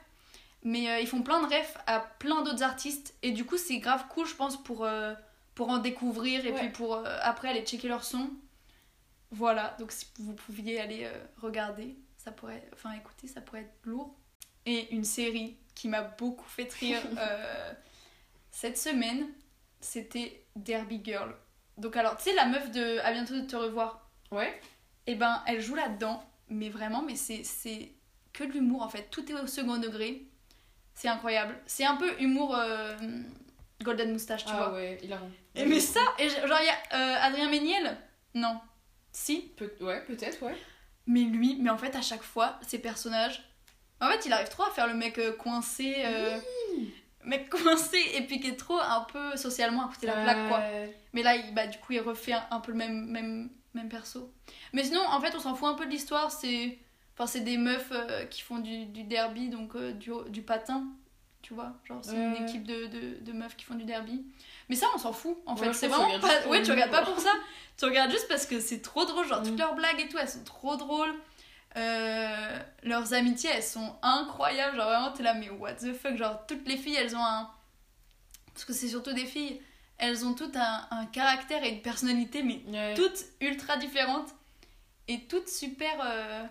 [0.63, 3.13] Mais euh, ils font plein de refs à plein d'autres artistes.
[3.23, 4.87] Et du coup, c'est grave cool, je pense, pour,
[5.55, 6.59] pour en découvrir et Ouais.
[6.59, 8.29] puis pour après aller checker leur son.
[9.31, 11.09] Voilà, donc si vous pouviez aller
[11.41, 14.13] regarder, ça pourrait, enfin écouter, ça pourrait être lourd.
[14.65, 17.01] Et une série qui m'a beaucoup fait rire
[18.59, 19.27] cette semaine,
[19.79, 21.31] c'était Derby Girl.
[21.77, 24.59] Donc alors, tu sais, la meuf de À bientôt de te revoir, Ouais.
[25.05, 27.91] et ben elle joue là-dedans mais vraiment mais c'est
[28.33, 29.09] que de l'humour en fait.
[29.11, 30.23] Tout est au second degré.
[30.95, 31.55] C'est incroyable.
[31.67, 32.97] C'est un peu humour euh,
[33.83, 34.73] Golden Moustache tu ah vois.
[34.73, 35.19] ouais, il a
[35.53, 37.95] et mais ça et genre il y a euh, Adrien Méniel?
[38.33, 38.59] Non.
[39.11, 39.51] Si.
[39.81, 40.57] Ouais, peut-être, ouais.
[41.05, 43.43] mais lui mais en fait à chaque fois ces personnages
[44.01, 46.39] en fait il arrive trop à faire le mec euh, coincé euh,
[47.27, 50.47] mec coincé et puis qui est trop un peu socialement à côté de la plaque
[50.47, 50.61] quoi
[51.13, 53.89] mais là, il, bah, du coup, il refait un, un peu le même, même, même
[53.89, 54.31] perso.
[54.73, 56.31] Mais sinon, en fait, on s'en fout un peu de l'histoire.
[56.31, 56.77] C'est
[57.15, 60.85] enfin, c'est des meufs euh, qui font du, du derby, donc euh, du, du patin.
[61.41, 64.23] Tu vois Genre, c'est une équipe de, de, de meufs qui font du derby.
[64.69, 65.73] Mais ça, on s'en fout, en Ouais, fait.
[65.73, 66.45] C'est vraiment pas...
[66.49, 67.31] Ouais, tu regardes pas pour ça.
[67.77, 69.25] Tu regardes juste parce que c'est trop drôle.
[69.27, 69.57] Genre, toutes Mm.
[69.57, 71.13] leurs blagues et tout, elles sont trop drôles.
[71.75, 74.77] Euh, leurs amitiés, elles sont incroyables.
[74.77, 76.15] Genre, vraiment, t'es là, mais what the fuck?
[76.15, 77.49] Genre, toutes les filles, elles ont un...
[78.53, 79.61] Parce que c'est surtout des filles.
[79.99, 82.93] Elles ont toutes un, un caractère et une personnalité, mais Ouais.
[82.95, 84.29] toutes ultra différentes
[85.07, 86.43] et toutes super euh,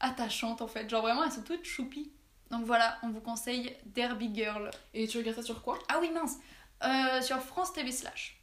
[0.00, 0.88] attachantes en fait.
[0.88, 2.12] Genre vraiment, elles sont toutes choupies.
[2.50, 4.70] Donc voilà, on vous conseille Derby Girl.
[4.94, 5.78] Et tu regardes ça sur quoi?
[5.88, 6.36] Ah oui, mince
[6.84, 8.40] Euh, Sur France TV Slash.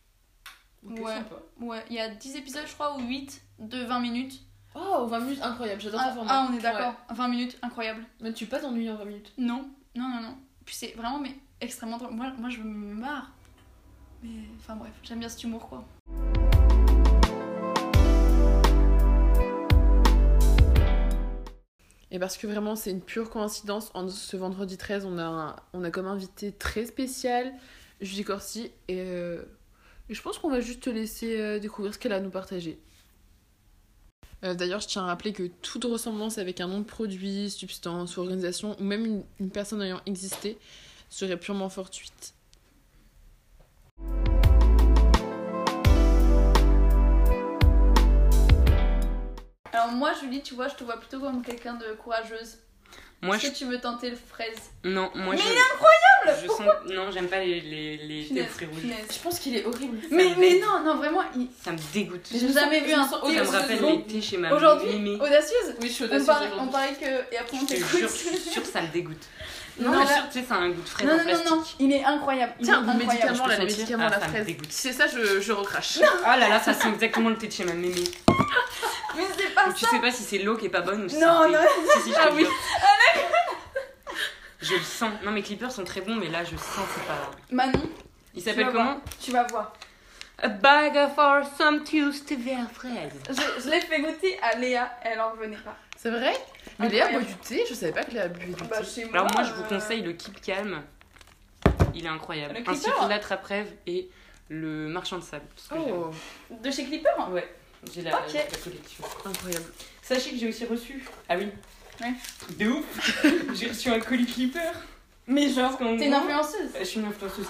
[0.86, 1.14] Ok, Ouais.
[1.16, 1.36] sympa.
[1.62, 4.42] Ouais, il y a 10 épisodes, je crois, ou 8 de 20 minutes.
[4.76, 6.32] Oh, 20 minutes, incroyable, j'adore Ah, ce format.
[6.34, 6.94] ah, on est d'accord.
[7.10, 8.04] 20 minutes, incroyable.
[8.22, 9.34] Mais tu pas t'ennuyer en 20 minutes.
[9.38, 10.38] Non, non, non, non.
[10.66, 12.12] Puis c'est vraiment mais extrêmement drôle.
[12.14, 13.32] Moi, moi je me marre.
[14.24, 15.86] Mais enfin bref, j'aime bien cet humour quoi.
[22.12, 23.90] Et parce que vraiment, c'est une pure coïncidence.
[23.96, 27.52] En ce vendredi 13, on a, un- on a comme invité très spécial
[28.02, 28.72] Julie Corsi.
[28.88, 29.42] Et, euh,
[30.10, 32.30] et je pense qu'on va juste te laisser euh, découvrir ce qu'elle a à nous
[32.30, 32.80] partager.
[34.44, 38.18] Euh, D'ailleurs, je tiens à rappeler que toute ressemblance avec un nom de produit, substance
[38.18, 40.58] ou organisation, ou même une, une personne ayant existé,
[41.10, 42.34] serait purement fortuite.
[49.72, 52.58] Alors moi, Julie, tu vois, je te vois plutôt comme quelqu'un de courageuse.
[53.22, 53.52] Moi, Est-ce je...
[53.52, 54.72] que tu veux tenter le fraise?
[54.84, 55.48] Non, moi, Mais je...
[55.48, 56.03] il est incroyable
[56.42, 56.62] Je sens.
[56.90, 58.92] Non, j'aime pas les, les, les aux Punaise, fruits rouges.
[59.12, 59.98] Je pense qu'il est horrible.
[60.12, 60.66] Mais, me mais vexe.
[60.66, 62.28] non, non, vraiment, il- Ça me dégoûte.
[62.32, 65.16] j'ai jamais vu un thé Ça me rappelle les thés chez ma Aujourd'hui, mémé.
[65.16, 67.34] audacieuse Oui, je suis on audacieuse on paraît que.
[67.34, 67.88] Et après, on t'écoute.
[68.02, 69.22] je suis sûre que ça me dégoûte.
[69.80, 71.50] Non, Non, là- tu sais, c'est un goût de fraise Non, en non, plastique.
[71.50, 72.54] non, non, il est incroyable.
[72.60, 73.06] Il Tiens, incroyable.
[73.12, 74.56] médicament, là, le médicament, Ah, la ça me fraise.
[74.70, 75.98] c'est ça, je, je recrache.
[76.26, 78.04] Ah là là, ça sent exactement le thé de chez ma mémé.
[79.16, 81.06] Mais c'est pas Donc, tu ça sais pas si c'est l'eau qui est pas bonne
[81.06, 81.60] ou si Non, c'est non.
[81.60, 82.12] thé.
[82.12, 82.46] Te Ah oui.
[84.64, 85.12] Je le sens.
[85.24, 87.32] Non, mes clippers sont très bons, mais là, je sens que c'est pas.
[87.52, 87.90] Manon,
[88.34, 89.74] Il s'appelle comment tu vas voir.
[90.40, 93.12] A bag for some Tuesday vers fraise.
[93.30, 95.76] Je, je l'ai fait goûter à Léa, elle en revenait pas.
[95.98, 96.34] C'est vrai
[96.80, 98.86] Mais Léa boit du thé, je savais pas que Léa buvait du Bah, thé.
[98.86, 99.14] chez moi.
[99.20, 100.82] Alors, moi, je vous euh, conseille le Keep Calm.
[101.94, 102.56] Il est incroyable.
[102.66, 104.10] Le Ainsi que l'attrape-rêve et
[104.50, 105.46] le marchand de sable.
[105.76, 106.10] Oh,
[106.50, 107.54] De chez Clipper Ouais,
[107.94, 108.34] j'ai la, Ok.
[108.34, 109.04] la collection.
[109.26, 109.66] incroyable.
[110.02, 111.06] Sachez que j'ai aussi reçu.
[111.30, 111.50] Ah oui.
[112.02, 112.14] Ouais.
[112.40, 113.24] Truc de ouf.
[113.56, 114.60] j'ai reçu un colis Clipper.
[115.28, 116.72] Mais genre, t'es une influenceuse.
[116.80, 117.46] Je suis une influenceuse.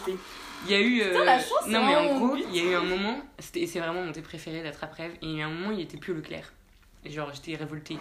[0.66, 1.02] Il y a eu.
[1.02, 2.46] euh, Putain, la chance, c'est non, mais en gros, but.
[2.54, 3.20] il y a eu un moment.
[3.40, 5.12] c'était- Et c'est vraiment mon thé préféré d'attrape-rêve.
[5.22, 6.54] Et il y a eu un moment, il était plus au Leclerc.
[7.06, 7.98] Et genre, j'étais révoltée.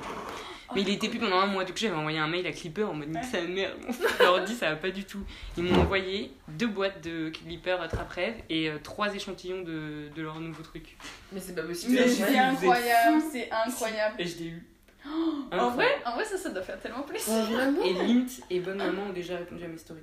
[0.76, 1.64] Mais il était plus pendant un mois.
[1.64, 3.72] Du coup, j'avais envoyé un mail à Clipper en mode nique sa mère.
[4.18, 5.18] Je leur dis, ça va pas du tout.
[5.56, 10.38] Ils m'ont envoyé deux boîtes de Clipper attrape-rêve et euh, trois échantillons de, de leur
[10.38, 10.96] nouveau truc.
[11.32, 11.94] Mais c'est pas possible.
[11.94, 14.14] Mais c'est incroyable, c'est incroyable.
[14.20, 14.66] Et je l'ai eu.
[15.04, 15.74] En Incroyable.
[15.74, 17.34] vrai, en vrai, ça, ça doit faire tellement plaisir.
[17.50, 20.00] Oh, Et Lint et Bonne Maman ont déjà répondu à mes stories.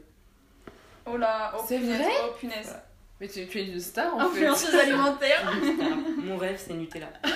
[1.05, 2.75] Oh là, oh C'est punaise, vrai oh punaise.
[3.19, 4.25] Mais tu, tu es une star en fait.
[4.47, 5.53] Influenceuse alimentaire.
[6.17, 7.09] Mon rêve, c'est Nutella.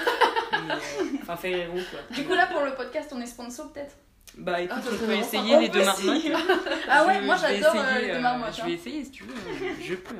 [0.53, 0.75] Euh,
[1.23, 1.99] Enfin, Ferrero, quoi.
[2.15, 3.95] Du coup, là, pour le podcast, on est sponsor peut-être?
[4.37, 6.15] Bah écoute, Ah, ça on peut vraiment essayer On les deux marmottes.
[6.15, 6.33] essayer.
[6.87, 8.55] Ah ouais, Je- moi j'adore euh, essayer, les deux euh, marmottes.
[8.55, 9.33] Je vais essayer si tu veux,
[9.81, 10.15] je- peux.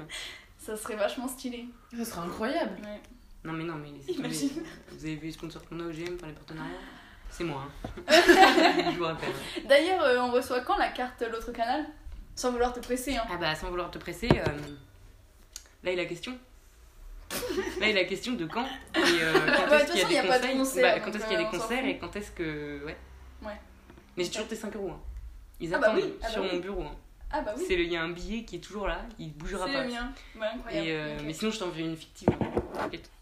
[0.58, 1.65] Ça serait vachement stylé.
[1.95, 2.75] Ça serait incroyable.
[2.82, 2.99] Ouais.
[3.45, 4.49] Non mais non, mais Imagine.
[4.91, 6.71] vous avez vu les sponsors qu'on a au GM, enfin les partenariats?
[7.35, 7.63] C'est moi.
[7.65, 7.91] Hein.
[8.93, 9.33] je vous rappelle.
[9.67, 11.83] D'ailleurs, euh, on reçoit quand la carte L'autre canal?
[12.35, 13.15] Sans vouloir te presser.
[13.17, 13.23] Hein.
[13.31, 14.45] Ah bah sans vouloir te presser, euh,
[15.83, 16.37] là il a question.
[17.79, 20.27] Là il a question de quand et euh, quand Ouais, est-ce qu'il y a des
[20.27, 20.57] pas de concerts.
[20.57, 21.87] concert, bah, quand donc, est-ce qu'il y a euh, des on s'en concerts fout.
[21.89, 22.85] et quand est-ce que.
[22.85, 22.97] Ouais.
[23.43, 23.57] Ouais.
[24.17, 24.91] Mais j'ai toujours tes 5 euros.
[24.91, 24.99] Hein.
[25.59, 26.49] Ils Ah bah attendent oui, ah bah sur oui.
[26.53, 26.81] mon bureau.
[26.83, 26.95] hein.
[27.35, 29.33] Ah bah oui, C'est le- Il y a un billet qui est toujours là, il
[29.33, 29.83] bougera c'est pas.
[29.83, 30.13] le mien.
[30.39, 30.87] Ouais, incroyable.
[30.87, 31.17] Et euh.
[31.25, 32.29] Mais sinon, je t'en fais une fictive.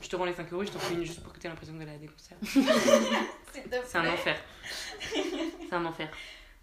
[0.01, 1.47] Je te rends les 5 euros et je t'en fais une juste pour que tu
[1.47, 2.37] aies l'impression d'aller à des concerts.
[3.85, 4.37] C'est un enfer.
[4.99, 6.09] C'est un enfer.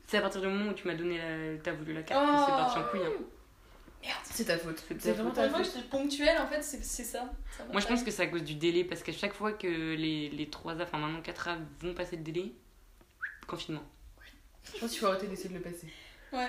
[0.06, 1.58] C'est à partir du moment où tu m'as donné la.
[1.62, 2.44] T'as voulu la carte, Oh.
[2.46, 3.06] c'est parti en couille.
[3.06, 4.10] hein.
[4.24, 4.82] C'est ta faute.
[4.88, 5.36] C'est ta C'est vraiment faute.
[5.36, 5.64] ta faute.
[5.64, 7.30] j'étais ponctuelle en fait, c'est c'est ça.
[7.72, 10.30] Moi, je pense que c'est à cause du délai parce qu'à chaque fois que les,
[10.30, 12.52] les 3A, enfin maintenant 4A vont passer le délai,
[13.46, 13.82] confinement.
[14.74, 15.88] Je pense qu'il faut arrêter d'essayer de le passer.
[16.32, 16.48] Ouais.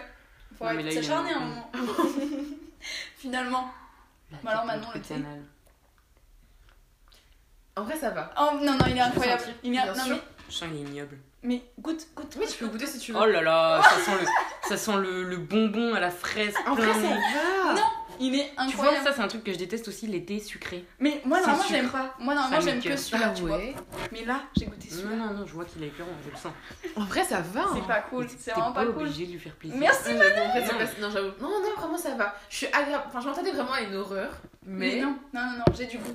[0.57, 1.37] Faut Non, mais il s'acharner un-
[1.73, 1.93] un moment.
[3.17, 3.71] Finalement.
[4.31, 5.15] Là, Bah alors, maintenant, le thé.
[5.15, 5.41] canal.
[7.75, 8.31] En vrai, ça va.
[8.39, 9.43] Oh non, non, il est incroyable.
[9.63, 9.79] Il est...
[10.49, 11.17] Je sens qu'il est ignoble.
[11.43, 12.35] mais goûte, goûte.
[12.39, 13.19] Oui, tu peux goûter si tu veux.
[13.21, 14.27] Oh là là, ça sent le,
[14.67, 16.55] ça sent le, le bonbon à la fraise.
[16.67, 17.73] En vrai, ça va.
[17.75, 17.81] Non.
[18.21, 19.05] Il est Tu vois, incroyable.
[19.05, 20.83] ça c'est un truc que je déteste aussi, les thés sucrés.
[20.99, 22.13] Mais moi, normalement, j'aime pas.
[22.19, 23.57] Moi, normalement, j'aime que celui-là, Ah tu vois.
[23.57, 23.73] ouais.
[24.11, 25.15] Mais là, j'ai goûté Non, celui-là.
[25.15, 26.51] non, non, je vois qu'il est écœurant, je le sens.
[26.97, 27.65] En vrai, ça va.
[27.73, 27.83] C'est hein.
[27.87, 28.27] pas cool.
[28.37, 29.03] C'est vraiment pas cool.
[29.03, 29.77] obligé de lui faire plaisir.
[29.79, 29.99] Merci.
[30.05, 30.19] C'est Non.
[30.19, 31.31] pas- Non, j'avoue.
[31.41, 32.35] Non, non, vraiment, ça va.
[32.49, 33.03] Je suis agréable.
[33.07, 34.33] Enfin, je m'attendais vraiment à une horreur.
[34.65, 35.01] Mais Mais.
[35.01, 36.13] non, non, non, non, j'ai du goût.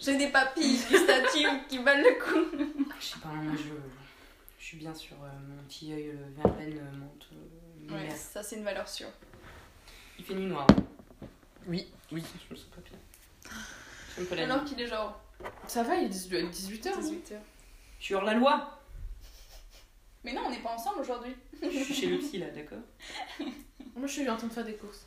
[0.00, 2.64] J'ai des papilles gustatives qui valent le coup.
[2.98, 3.62] Je sais pas, moi je,
[4.58, 7.28] je suis bien sur euh, mon petit œil euh, verveine euh, menthe.
[7.32, 9.06] euh, Ouais, ça, c'est une valeur sûre.
[10.18, 10.66] Il fait nuit noire.
[11.68, 11.86] Oui.
[12.10, 14.44] Oui, je me sens pas bien.
[14.44, 15.20] Alors qu'il est genre
[15.66, 16.50] Ça va, il est 18h.
[16.50, 17.34] 18h.
[18.00, 18.80] Je suis hors la loi.
[20.24, 21.36] Mais non, on n'est pas ensemble aujourd'hui.
[21.62, 22.78] Je suis chez le psy là, d'accord
[23.94, 25.06] Moi, je suis en train de faire des courses.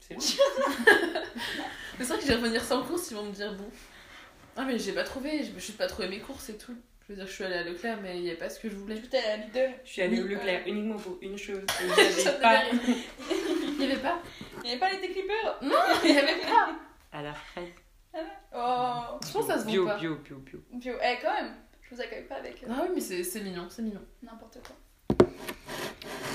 [0.00, 0.20] C'est bon.
[1.98, 3.68] C'est vrai que je vais revenir sans courses, ils vont me dire bon.
[4.56, 6.74] Ah, mais j'ai pas trouvé, je me suis pas trouvé mes courses et tout.
[7.02, 8.68] Je veux dire, je suis allée à Leclerc, mais il y avait pas ce que
[8.68, 9.00] je voulais.
[9.00, 9.70] Tout est à Lidl.
[9.84, 11.62] Je suis allée au Oui, Leclerc uniquement pour une chose.
[11.80, 12.62] Il Je n'y avait pas.
[12.70, 14.20] Il y avait pas
[14.62, 16.70] Il n'y avait pas les déclippeurs Non, il y avait pas
[17.12, 17.68] à la fraise.
[18.54, 19.96] Oh Je pense que ça se vend bio, pas.
[19.98, 20.60] bio, bio, bio.
[20.72, 20.94] Bio.
[21.02, 23.66] Eh, quand même, je vous accueille pas avec euh, Ah oui, mais c'est c'est mignon,
[23.68, 24.00] c'est mignon.
[24.22, 24.76] n'importe quoi.
[25.20, 25.26] Bon,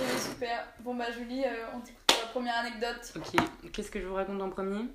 [0.06, 0.68] bah, super.
[0.80, 3.14] Bon, bah, Julie, euh, on t'écoute pour la première anecdote.
[3.16, 4.86] Ok, qu'est-ce que je vous raconte en premier?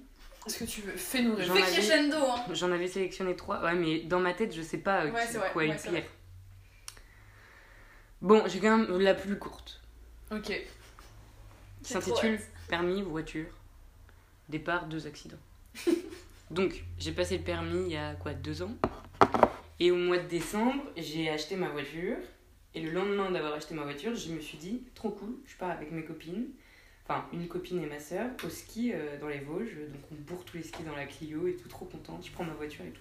[0.46, 1.46] Est-ce que tu veux Fais-nous rêver.
[1.46, 2.44] J'en Fais avais- crescendo, hein.
[2.52, 3.60] J'en avais sélectionné trois.
[3.62, 5.68] Ouais, mais dans ma tête, je sais pas euh, Ouais, qui- c'est vrai, quoi ouais,
[5.70, 6.04] est c'est pire.
[8.22, 9.80] Bon, j'ai quand même la plus courte.
[10.32, 10.42] Ok.
[10.44, 10.62] Qui
[11.92, 12.40] trop s'intitule.
[12.68, 13.46] Permis, voiture,
[14.50, 15.38] départ, deux accidents.
[16.50, 18.74] Donc, j'ai passé le permis il y a quoi, deux ans?
[19.80, 22.16] Et au mois de décembre, j'ai acheté ma voiture.
[22.74, 25.70] Et le lendemain d'avoir acheté ma voiture, je me suis dit, trop cool, je pars
[25.70, 26.48] avec mes copines,
[27.06, 29.78] enfin une copine et ma soeur, au ski euh, dans les Vosges.
[29.90, 32.44] Donc on bourre tous les skis dans la Clio et tout, trop contente, je prends
[32.44, 33.00] ma voiture et tout.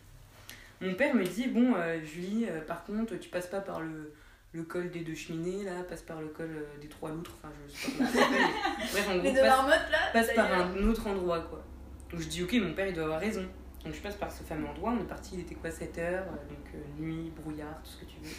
[0.80, 4.14] Mon père me dit, bon, euh, Julie, euh, par contre, tu passes pas par le,
[4.54, 7.54] le col des deux cheminées, là, passe par le col euh, des trois loutres, enfin,
[7.68, 8.38] je sais pas comment ça s'appelle.
[8.80, 10.68] mais Bref, en Les gros, deux passe, marmottes là passe par d'ailleurs.
[10.68, 11.64] un autre endroit, quoi.
[12.12, 13.46] Donc je dis, ok, mon père, il doit avoir raison.
[13.84, 16.26] Donc je passe par ce fameux endroit, on est parti, il était quoi, 7 heures,
[16.26, 18.32] euh, donc euh, nuit, brouillard, tout ce que tu veux.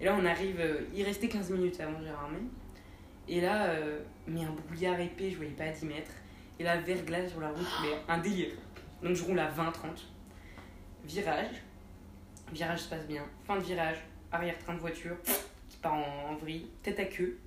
[0.00, 0.62] Et là, on arrive,
[0.94, 2.42] il restait 15 minutes avant Gérardmer.
[3.28, 3.70] Et là,
[4.26, 6.10] mais un brouillard épais, je voyais pas à 10 mètres.
[6.58, 8.52] Et là, verglas sur la route, mais un délire.
[9.02, 9.72] Donc je roule à 20-30.
[11.04, 11.62] Virage.
[12.52, 13.22] Virage se passe bien.
[13.46, 14.04] Fin de virage.
[14.36, 15.16] Arrière-train de voiture
[15.68, 16.66] qui part en, en vrille.
[16.82, 17.38] Tête à queue.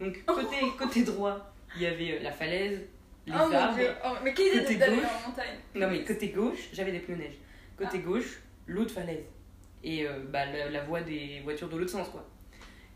[0.00, 2.80] Donc côté, côté droit, il y avait euh, la falaise,
[3.26, 3.76] les Oh mon arbres.
[3.76, 5.04] dieu, oh, mais quelle idée Côté d'aller gauche.
[5.24, 7.34] en montagne Non mais côté gauche, j'avais des pneus neige.
[7.76, 9.24] Côté gauche, l'autre falaise.
[9.82, 12.28] Et euh, bah, la, la voie des voitures de l'autre sens quoi.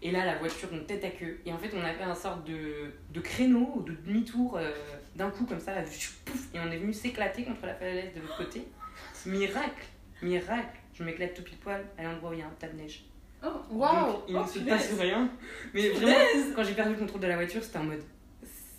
[0.02, 1.40] Et là la voiture donc tête à queue.
[1.46, 4.70] Et en fait on a fait un sorte de, de créneau ou de demi-tour euh,
[5.16, 5.74] d'un coup comme ça.
[5.74, 5.82] là,
[6.24, 8.62] pouf, et on est venu s'éclater contre la falaise de l'autre côté.
[9.26, 9.84] Miracle
[10.22, 12.76] Miracle Je m'éclate tout pile poil à l'endroit où il y a un tas de
[12.76, 13.04] neige.
[13.42, 14.68] Oh, Waouh Donc, il Oh, ne se punaise.
[14.88, 15.28] passe rien.
[15.74, 16.14] Mais vraiment,
[16.54, 18.02] quand j'ai perdu le contrôle de la voiture, c'était en mode.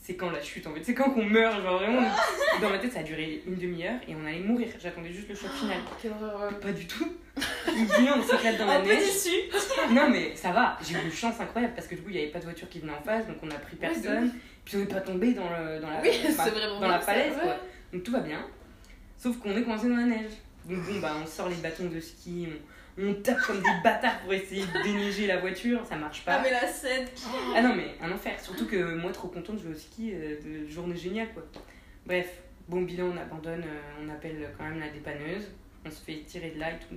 [0.04, 2.02] C'est quand la chute en fait, c'est quand qu'on meurt, genre vraiment.
[2.62, 4.68] Dans ma tête, ça a duré une demi-heure et on allait mourir.
[4.80, 5.78] J'attendais juste le choc final.
[6.02, 6.60] Quelle horreur.
[6.60, 7.08] Pas du tout.
[7.38, 9.06] On s'éclate dans la Un peu neige.
[9.06, 9.30] déçu
[9.92, 12.22] Non mais ça va, j'ai eu une chance incroyable parce que du coup il n'y
[12.24, 14.34] avait pas de voiture qui venait en face donc on a pris personne.
[14.66, 16.46] Puis on n'est pas tombé dans, le, dans la, Oui, bah,
[16.82, 17.32] dans la ouais.
[17.42, 17.56] quoi.
[17.94, 18.44] Donc tout va bien.
[19.18, 20.32] Sauf qu'on est coincé dans la neige.
[20.66, 22.56] Donc bon bah on sort les bâtons de ski, on,
[23.04, 26.36] on tape comme des bâtards pour essayer de déneiger la voiture, ça marche pas.
[26.36, 27.08] Ah mais la scène
[27.56, 28.40] Ah non, mais un enfer.
[28.40, 31.44] Surtout que moi, trop contente, je vais au ski, euh, de journée géniale, quoi.
[32.06, 35.52] Bref, bon bilan, on abandonne, euh, on appelle quand même la dépanneuse,
[35.86, 36.96] on se fait tirer de là et tout.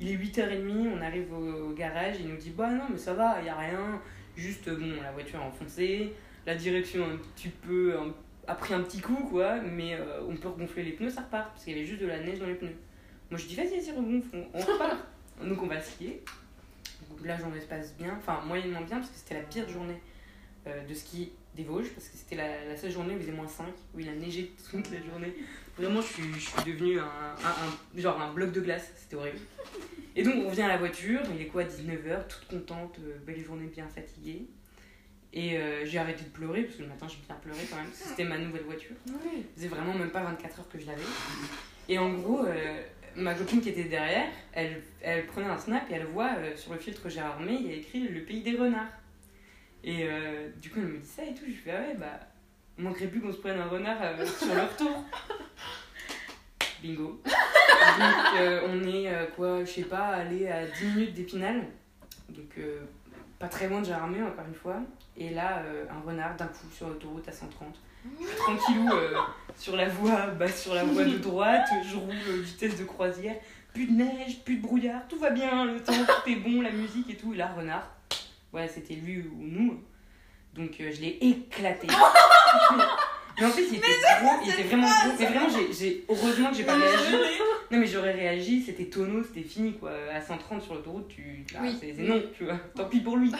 [0.00, 3.14] Il est 8h30, on arrive au, au garage, il nous dit Bah non, mais ça
[3.14, 4.00] va, y a rien,
[4.36, 6.12] juste, bon, la voiture est enfoncée,
[6.46, 8.14] la direction un petit peu un-
[8.48, 11.48] a pris un petit coup, quoi, mais euh, on peut regonfler les pneus, ça repart,
[11.52, 12.76] parce qu'il y avait juste de la neige dans les pneus.
[13.30, 14.98] Moi, je dis Vas-y, vas-y, regonfle, on, on repart.
[15.42, 16.22] Donc, on va skier.
[17.10, 20.00] Donc, la journée se passe bien, enfin, moyennement bien, parce que c'était la pire journée
[20.66, 23.32] euh, de ski des Vosges parce que c'était la, la seule journée où il faisait
[23.32, 25.32] moins 5 où il a neigé toute la journée
[25.78, 27.08] vraiment je suis, je suis devenue un, un-
[27.48, 29.38] un- genre un bloc de glace c'était horrible
[30.14, 33.42] et donc on revient à la voiture il est quoi 19h toute contente euh, belle
[33.42, 34.44] journée bien fatiguée
[35.32, 37.86] et euh, j'ai arrêté de pleurer parce que le matin j'ai bien pleuré quand même
[37.86, 39.14] parce que c'était ma nouvelle voiture Oui.
[39.44, 41.02] ça faisait vraiment même pas 24 heures que je l'avais.
[41.88, 42.82] Et en gros, euh,
[43.16, 46.72] ma copine qui était derrière, elle, elle prenait un snap et elle voit euh, sur
[46.72, 48.86] le filtre Gérard May, il y a écrit le pays des renards.
[49.84, 51.44] Et euh, du coup, elle me dit ça et tout.
[51.46, 52.20] Je fais, ah ouais, bah,
[52.78, 55.04] manquerait plus qu'on se prenne un renard euh, sur le retour.
[56.82, 57.22] Bingo.
[57.24, 61.64] Donc, on est, quoi, je sais pas, allé à 10 minutes d'Épinal.
[62.28, 62.58] Donc,
[63.38, 64.76] pas très loin de Gérard May, encore une fois.
[65.16, 67.74] Et là, un renard d'un coup sur l'autoroute à 130
[68.20, 68.88] je suis tranquillou
[69.58, 73.34] sur la voie bah, sur la voie de droite je roule vitesse de croisière.
[73.74, 76.70] Plus de neige plus de brouillard tout va bien le temps tout est bon la
[76.70, 77.34] musique et tout.
[77.34, 77.90] Et là renard
[78.52, 79.82] ouais c'était lui ou nous.
[80.54, 81.86] Donc euh, je l'ai éclaté.
[83.38, 83.86] Mais en fait il était
[84.22, 85.12] gros il était vraiment gros.
[85.18, 87.12] mais vraiment j'ai- heureusement que j'ai pas réagi.
[87.70, 89.90] non mais j'aurais réagi c'était tonneau c'était fini quoi.
[90.10, 91.76] À 130 sur l'autoroute tu là, Oui.
[91.78, 92.58] c'est non tu vois.
[92.74, 93.30] Tant pis pour lui.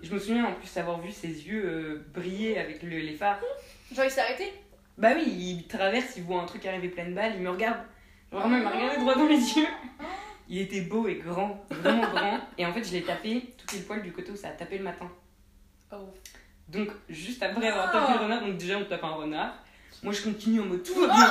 [0.00, 3.40] Je me souviens en plus avoir vu ses yeux euh, briller avec le- les phares.
[3.92, 4.44] Genre il s'est arrêté?
[4.98, 7.78] Bah oui, il traverse, il voit un truc arriver pleine balle, il me regarde.
[8.30, 9.66] Vraiment, il m'a regardé droit dans les yeux.
[10.48, 12.40] Il était beau et grand, vraiment grand.
[12.58, 14.78] Et en fait, je l'ai tapé tout pile poil du côté où ça a tapé
[14.78, 15.10] le matin.
[15.92, 16.12] Oh.
[16.68, 19.54] Donc, juste après avoir tapé le renard, donc déjà on tape un renard.
[20.02, 21.26] Moi, je continue en mode tout va bien,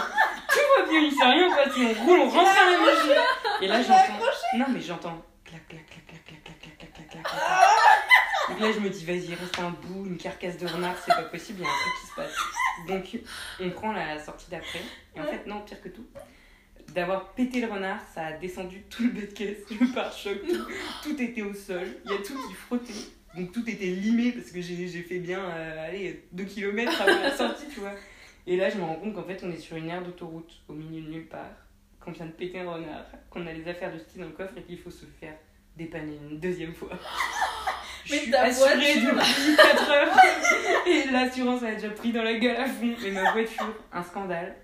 [0.50, 3.22] tout va bien, il s'est rien passé, on roule, on rentre dans la maison.
[3.62, 4.20] Et là, j'entends.
[4.58, 7.42] Non, mais j'entends clac, clac, clac, clac, clac, clac, clac, clac, clac, clac,
[8.62, 11.60] là, je me dis, vas-y, reste un bout, une carcasse de renard, c'est pas possible,
[11.60, 12.38] il y a un truc qui se passe.
[12.88, 13.24] Donc,
[13.60, 14.82] on prend la sortie d'après.
[15.16, 16.06] Et en fait, non, pire que tout.
[16.94, 20.68] D'avoir pété le renard, ça a descendu tout le bas de caisse, le pare-choc, tout,
[21.04, 21.88] tout était au sol.
[22.06, 22.94] Il y a tout qui frottait.
[23.36, 27.22] Donc tout était limé parce que j'ai j'ai fait bien, euh, allez, 2 km avant
[27.22, 27.94] la sortie, tu vois.
[28.46, 30.74] Et là, je me rends compte qu'en fait, on est sur une aire d'autoroute, au
[30.74, 31.56] milieu de nulle part,
[32.02, 34.58] qu'on vient de péter un renard, qu'on a les affaires de ski dans le coffre
[34.58, 35.36] et qu'il faut se faire
[35.78, 36.90] dépanner une deuxième fois.
[38.06, 40.18] Je Mais suis assurée voiture depuis 4 heures
[40.88, 42.96] et l'assurance a déjà pris dans la gueule à fond.
[43.04, 44.56] Mais ma voiture, un scandale.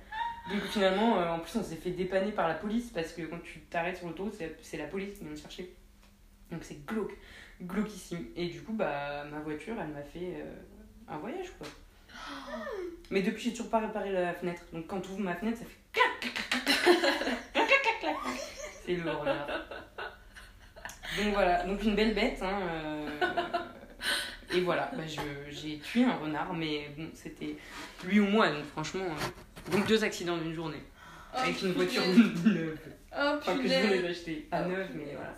[0.50, 3.40] Donc finalement, euh, en plus, on s'est fait dépanner par la police parce que quand
[3.44, 5.74] tu t'arrêtes sur l'autoroute, c'est c'est la police qui vient me chercher.
[6.52, 7.14] Donc c'est glauque,
[7.62, 8.26] glauquissime.
[8.36, 10.54] Et du coup, bah, ma voiture, elle m'a fait euh,
[11.10, 11.68] un voyage quoi.
[13.10, 14.62] Mais depuis, j'ai toujours pas réparé la fenêtre.
[14.74, 17.20] Donc quand tu ouvres ma fenêtre, ça fait clac, clac, clac, clac, clac,
[17.54, 18.16] clac, clac, clac, clac.
[18.86, 19.48] C'est le renard.
[21.18, 22.40] Donc voilà, donc une belle bête.
[22.42, 23.10] Hein, euh,
[24.54, 27.58] Et voilà, bah, je- j'ai tué un renard, mais bon, c'était
[28.06, 29.04] lui ou moi, donc franchement.
[29.06, 30.82] euh, Donc deux accidents d'une journée.
[31.34, 32.46] Oh, Avec une voiture punaise.
[32.46, 32.80] neuve.
[33.12, 35.34] Oh Enfin, que je venais punaise d'acheter à Oh, neuf, mais voilà.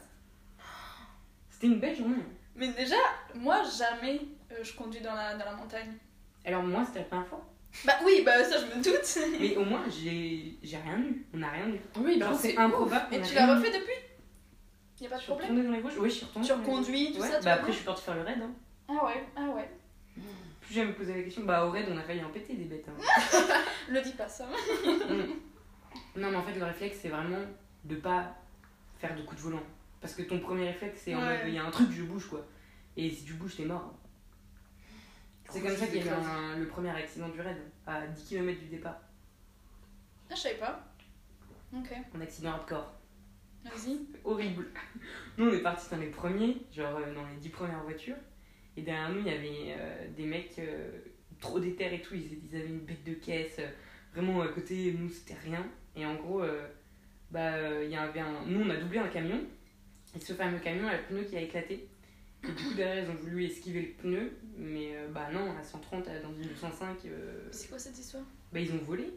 [1.49, 2.15] C'était une belle journée.
[2.55, 2.95] Mais déjà,
[3.35, 5.93] moi, jamais euh, je conduis dans la, dans la montagne.
[6.45, 7.45] Alors moi, c'était la première fois.
[7.85, 9.39] Bah oui, bah ça, je me doute.
[9.39, 11.25] Mais au moins, j'ai j'ai rien eu.
[11.33, 11.79] On n'a rien eu.
[11.97, 13.05] Oui, bah, c'est improbable.
[13.13, 13.93] Et tu l'as refait depuis?
[15.01, 16.47] Y a pas de Je suis problème dans les Vosges Oui, je suis retournée.
[16.47, 18.41] Tu reconduis, tout Ouais, ça, Bah après, je suis partie faire le raid.
[18.41, 18.51] Hein.
[18.89, 19.69] Ah ouais, ah ouais.
[20.61, 21.43] Plus jamais me poser la question.
[21.45, 22.87] Bah au raid, on a failli en péter des bêtes.
[22.89, 23.41] hein.
[23.89, 24.45] Le dis pas ça.
[24.45, 26.19] Mm.
[26.19, 27.37] Non, mais en fait, le réflexe, c'est vraiment
[27.85, 28.35] de pas
[28.97, 29.63] faire de coups de volant.
[30.01, 32.27] Parce que ton premier réflexe, c'est en mode il y a un truc, je bouge
[32.27, 32.45] quoi.
[32.97, 33.93] Et si tu bouges, t'es mort.
[35.49, 37.57] C'est comme ça qu'il y a eu un- le premier accident du raid,
[37.87, 38.97] à 10 km du départ.
[40.29, 40.79] Ah, je savais pas.
[41.75, 42.91] Ok, Un accident hardcore.
[44.29, 44.67] Horrible.
[45.39, 48.15] Nous, on est partis dans les premiers, genre euh, dans les 10 premières voitures.
[48.77, 50.91] Et derrière nous, il y avait euh, des mecs euh,
[51.39, 52.13] trop déter et tout.
[52.13, 53.57] Ils, ils avaient une bête de caisse.
[53.57, 53.67] euh,
[54.13, 55.65] vraiment, à côté, nous, c'était rien.
[55.95, 56.43] Et en gros,
[57.31, 58.45] bah, il y avait un...
[58.45, 59.41] nous, on a doublé un camion.
[60.15, 61.87] Et ce fameux camion, il y a le pneu qui a éclaté.
[62.43, 64.31] Et du coup, derrière, ils ont voulu esquiver le pneu.
[64.57, 68.23] Mais bah non, à 130, euh, dans une 205, euh, C'est quoi cette histoire?
[68.53, 69.11] bah, ils ont volé.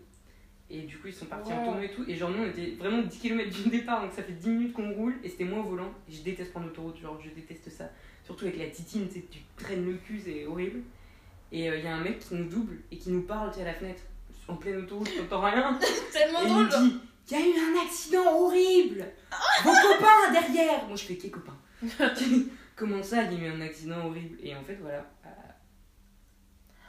[0.74, 1.58] Et du coup, ils sont partis Wow.
[1.58, 2.04] en tonneau et tout.
[2.08, 4.72] Et genre, nous, on était vraiment 10 km du départ, donc ça fait 10 minutes
[4.72, 5.14] qu'on roule.
[5.22, 5.92] Et c'était moi au volant.
[6.08, 7.90] Et je déteste prendre l'autoroute, genre, je déteste ça.
[8.24, 10.80] Surtout avec la titine, tu sais, tu traînes le cul, c'est horrible.
[11.52, 13.62] Et il y a un mec qui nous double et qui nous parle, tu sais,
[13.62, 14.02] à la fenêtre.
[14.48, 15.78] En pleine autoroute, t'entends rien.
[16.12, 16.96] Tellement Et il drôle nous dit
[17.30, 19.04] Il y a eu un accident horrible
[19.62, 21.56] Vos copains derrière Moi, je fais Quels copains
[22.76, 24.38] Comment ça, il y a eu un accident horrible?
[24.42, 25.06] Et en fait, voilà.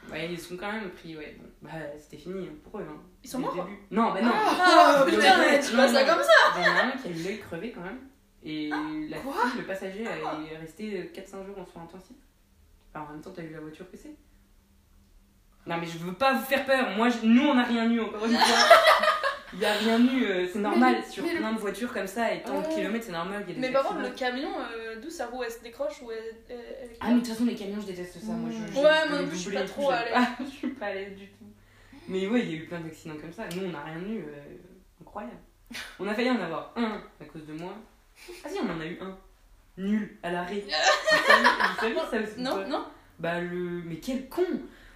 [0.08, 1.36] Euh, Ouais, ils sont quand même pris, ouais.
[1.40, 2.86] Bon, bah, c'était fini hein, pour eux.
[2.88, 3.00] Hein.
[3.22, 3.78] Ils sont morts début?
[3.90, 4.32] Non, bah non.
[4.34, 7.10] Ah putain, ouais, tu passes ça comme ça Il y en a un qui a
[7.10, 7.98] eu l'œil crevé quand même.
[8.42, 8.68] Et
[9.08, 12.16] la quoi fille, le passager, est resté 4-5 jours en soins intensifs.
[12.92, 14.14] Alors en même temps, t'as eu la voiture PC.
[15.66, 16.90] Non, mais je veux pas vous faire peur.
[16.96, 18.76] Moi, je- nous, on n'a rien eu encore une fois.
[19.54, 20.24] Il y a rien eu.
[20.24, 20.96] euh, c'est normal.
[21.00, 22.74] Mais- Sur mais le- plein de voitures comme ça et tant de Ouais.
[22.74, 23.44] kilomètres, c'est normal.
[23.46, 26.02] y ait des Mais par contre, le camion, euh, d'où sa roue elle se décroche
[26.02, 28.32] ou elle, elle- elle- Ah, mais de toute façon, les camions, je déteste ça.
[28.32, 30.28] Moi, je, Ouais, je- moi je non les plus, je suis pas trop à pas.
[30.44, 31.44] Je suis pas à l'aise du tout.
[32.08, 33.44] Mais ouais, il y a eu plein d'accidents comme ça.
[33.56, 34.18] Nous, on n'a rien eu.
[34.20, 35.36] euh, incroyable.
[35.98, 37.72] On a failli en avoir un à cause de moi.
[38.44, 39.16] Ah si, on en a eu un.
[39.76, 40.62] Nul, à l'arrêt.
[40.68, 41.26] Vous
[41.80, 42.84] savez- vous savez ça aussi Non, non
[43.18, 43.82] Bah le...
[43.84, 44.42] Mais quel con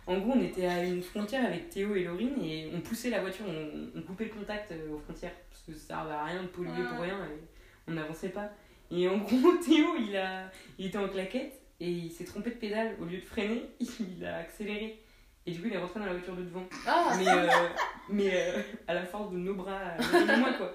[0.08, 3.20] En gros, on était à une frontière avec Théo et Laurine et on poussait la
[3.20, 6.42] voiture, on, on coupait le contact euh, aux frontières parce que ça servait à rien
[6.42, 7.44] de polluer pour rien et
[7.86, 8.50] on n'avançait pas.
[8.90, 10.50] Et en gros, Théo, il, a...
[10.78, 12.96] il était en claquette et il s'est trompé de pédale.
[13.00, 14.98] Au lieu de freiner, il a accéléré.
[15.46, 16.64] Et du coup, il est rentré dans la voiture de devant.
[16.86, 17.68] Ah, Mais, euh,
[18.10, 20.74] mais euh, à la force de nos bras, euh, de moi, quoi.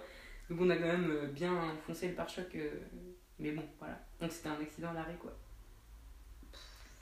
[0.50, 1.54] Donc on a quand même bien
[1.86, 2.56] foncé le pare-choc.
[3.40, 4.00] mais bon, voilà.
[4.20, 5.36] Donc c'était un accident à l'arrêt, quoi.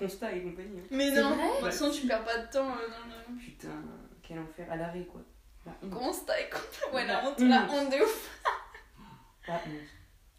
[0.01, 0.79] Constat et compagnie.
[0.79, 0.83] hein.
[0.91, 3.39] Mais non, vrai de toute façon, tu perds pas de temps euh, dans le.
[3.39, 3.83] Putain,
[4.23, 4.71] quel enfer.
[4.71, 5.21] À l'arrêt, quoi.
[5.65, 5.91] La honte.
[5.93, 6.93] Constat et compte.
[6.93, 7.91] Ouais, la honte, la honte.
[7.91, 8.29] de ouf.
[9.47, 9.61] La honte.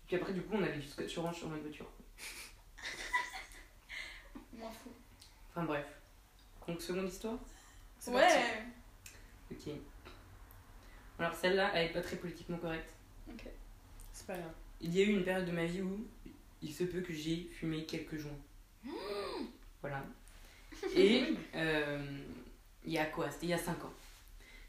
[0.07, 1.87] Puis après, du coup, on avait du scotch orange sur notre voiture.
[4.55, 4.93] M'en fous.
[5.51, 5.87] Enfin bref.
[6.67, 7.39] Donc, seconde histoire
[7.99, 8.37] C'est parti.
[8.37, 8.65] Ouais.
[9.51, 9.75] Ok.
[11.19, 12.91] Alors, celle-là, elle est pas très politiquement correcte.
[14.13, 14.53] c'est pas grave.
[14.81, 16.07] Il y a eu une période de ma vie où
[16.63, 18.31] il se peut que j'ai fumé quelques joints.
[19.83, 20.05] Voilà.
[20.97, 21.99] Et euh,
[22.85, 23.31] il y a quoi?
[23.31, 23.93] C'était il y a 5 ans.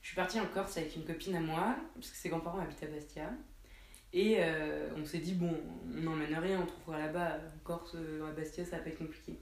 [0.01, 2.83] Je suis partie en Corse avec une copine à moi, parce que ses grands-parents habitent
[2.83, 3.29] à Bastia.
[4.11, 8.27] Et euh, on s'est dit, bon, on n'emmène rien, on trouvera là-bas, en Corse, euh,
[8.27, 9.39] à Bastia, ça va pas être compliqué.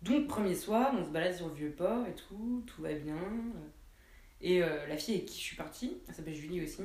[0.00, 3.18] Donc, premier soir, on se balade sur le vieux port et tout, tout va bien.
[4.40, 6.82] Et la fille avec qui je suis partie, elle s'appelle Julie aussi,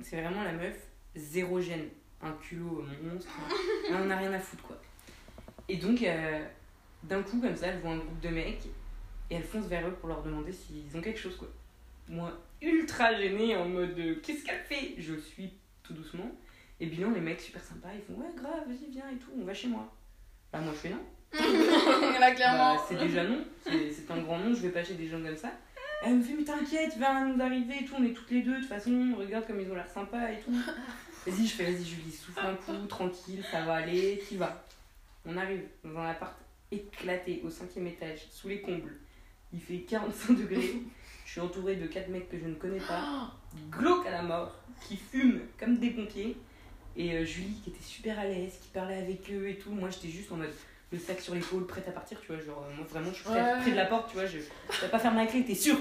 [0.00, 0.74] c'est vraiment la meuf
[1.14, 1.90] zéro gêne,
[2.22, 3.30] un culot monstre,
[3.86, 4.80] elle en a rien à foutre quoi.
[5.68, 6.02] Et donc,
[7.08, 8.66] d'un coup, comme ça, elle voit un groupe de mecs
[9.30, 11.48] et elle fonce vers eux pour leur demander s'ils ont quelque chose quoi.
[12.08, 14.94] Moi, ultra gênée en mode euh, qu'est-ce qu'elle fait?
[14.98, 16.30] Je suis tout doucement.
[16.80, 19.44] Et bilan, les mecs super sympas, ils font ouais, grave, vas-y, viens et tout, on
[19.44, 19.90] va chez moi.
[20.52, 21.00] Bah, moi je fais non.
[22.20, 22.74] Là, clairement.
[22.74, 25.36] Bah, c'est déjà non, c'est un grand nom, je vais pas chez des gens comme
[25.36, 25.52] ça.
[26.02, 28.42] Elle me fait, mais t'inquiète, il va nous arriver et tout, on est toutes les
[28.42, 30.52] deux, de toute façon, regarde comme ils ont l'air sympas et tout.
[31.26, 34.62] Vas-y, je fais, vas-y, Julie, souffle un coup, tranquille, ça va aller, t'y vas.
[35.24, 36.36] On arrive dans un appart
[36.70, 38.92] éclaté au cinquième étage, sous les combles.
[39.52, 40.74] Il fait 45 degrés,
[41.24, 43.30] je suis entourée de quatre mecs que je ne connais pas,
[43.70, 44.52] glauques à la mort,
[44.86, 46.36] qui fument comme des pompiers.
[46.96, 49.70] Et euh, Julie qui était super à l'aise, qui parlait avec eux et tout.
[49.72, 50.52] Moi j'étais juste en mode
[50.92, 52.40] le sac sur l'épaule, prête à partir, tu vois.
[52.40, 53.60] Genre, euh, moi vraiment je suis prête, Ouais.
[53.62, 54.26] près de la porte, tu vois.
[54.26, 55.76] Je, je vais pas fermer la clé, t'es sûr?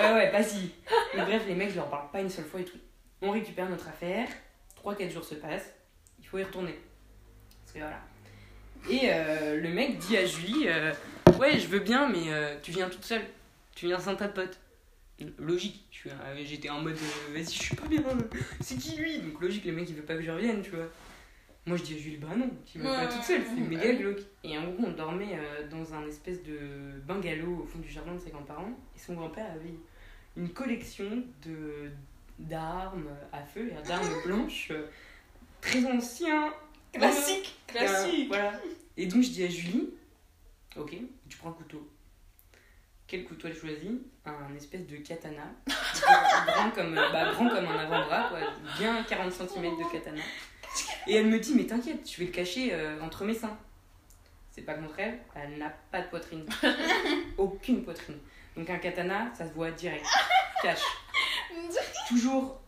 [0.00, 0.66] Ouais, ouais, vas-y.
[1.14, 2.78] Et bref, les mecs, je leur parle pas une seule fois et tout.
[3.20, 4.28] On récupère notre affaire,
[4.84, 5.74] 3-4 jours se passent,
[6.18, 6.78] il faut y retourner.
[7.60, 8.00] Parce que voilà.
[8.90, 10.92] Et euh, le mec dit à Julie euh,
[11.38, 13.22] Ouais, je veux bien, mais euh, tu viens toute seule.
[13.74, 14.58] Tu viens sans ta pote.
[15.38, 15.84] Logique,
[16.44, 16.96] j'étais en mode
[17.32, 18.02] Vas-y, je suis pas bien.
[18.60, 19.18] C'est qui lui?
[19.18, 20.86] Donc logique, le mec il veut pas que je revienne, tu vois.
[21.66, 23.68] Moi, je dis à Julie, bah non, tu vas Ouais, pas toute seule, c'est ouais,
[23.68, 23.96] méga ouais.
[23.96, 24.20] glauque.
[24.42, 26.56] Et en gros, on dormait euh, dans un espèce de
[27.06, 28.70] bungalow au fond du jardin de ses grands-parents.
[28.96, 29.74] Et son grand-père avait
[30.36, 31.90] une collection de
[32.38, 34.86] d'armes à feu, et d'armes blanches, euh,
[35.60, 36.54] très anciens.
[36.92, 38.52] Classique, Euh, voilà.
[38.96, 39.90] Et donc, je dis à Julie,
[40.76, 40.94] ok,
[41.28, 41.88] tu prends un couteau.
[43.06, 44.00] Quel couteau elle choisit?
[44.26, 45.50] Un espèce de katana,
[46.46, 48.40] grand comme, bah, grand comme un avant-bras, quoi.
[48.78, 50.20] bien 40 cm de katana.
[51.06, 53.56] Et elle me dit, mais t'inquiète, je vais le cacher euh, entre mes seins.
[54.50, 56.44] C'est pas le contraire, elle n'a pas de poitrine.
[57.38, 58.18] Aucune poitrine.
[58.56, 60.04] Donc un katana, ça se voit direct.
[60.62, 60.82] Cache.
[62.08, 62.60] Toujours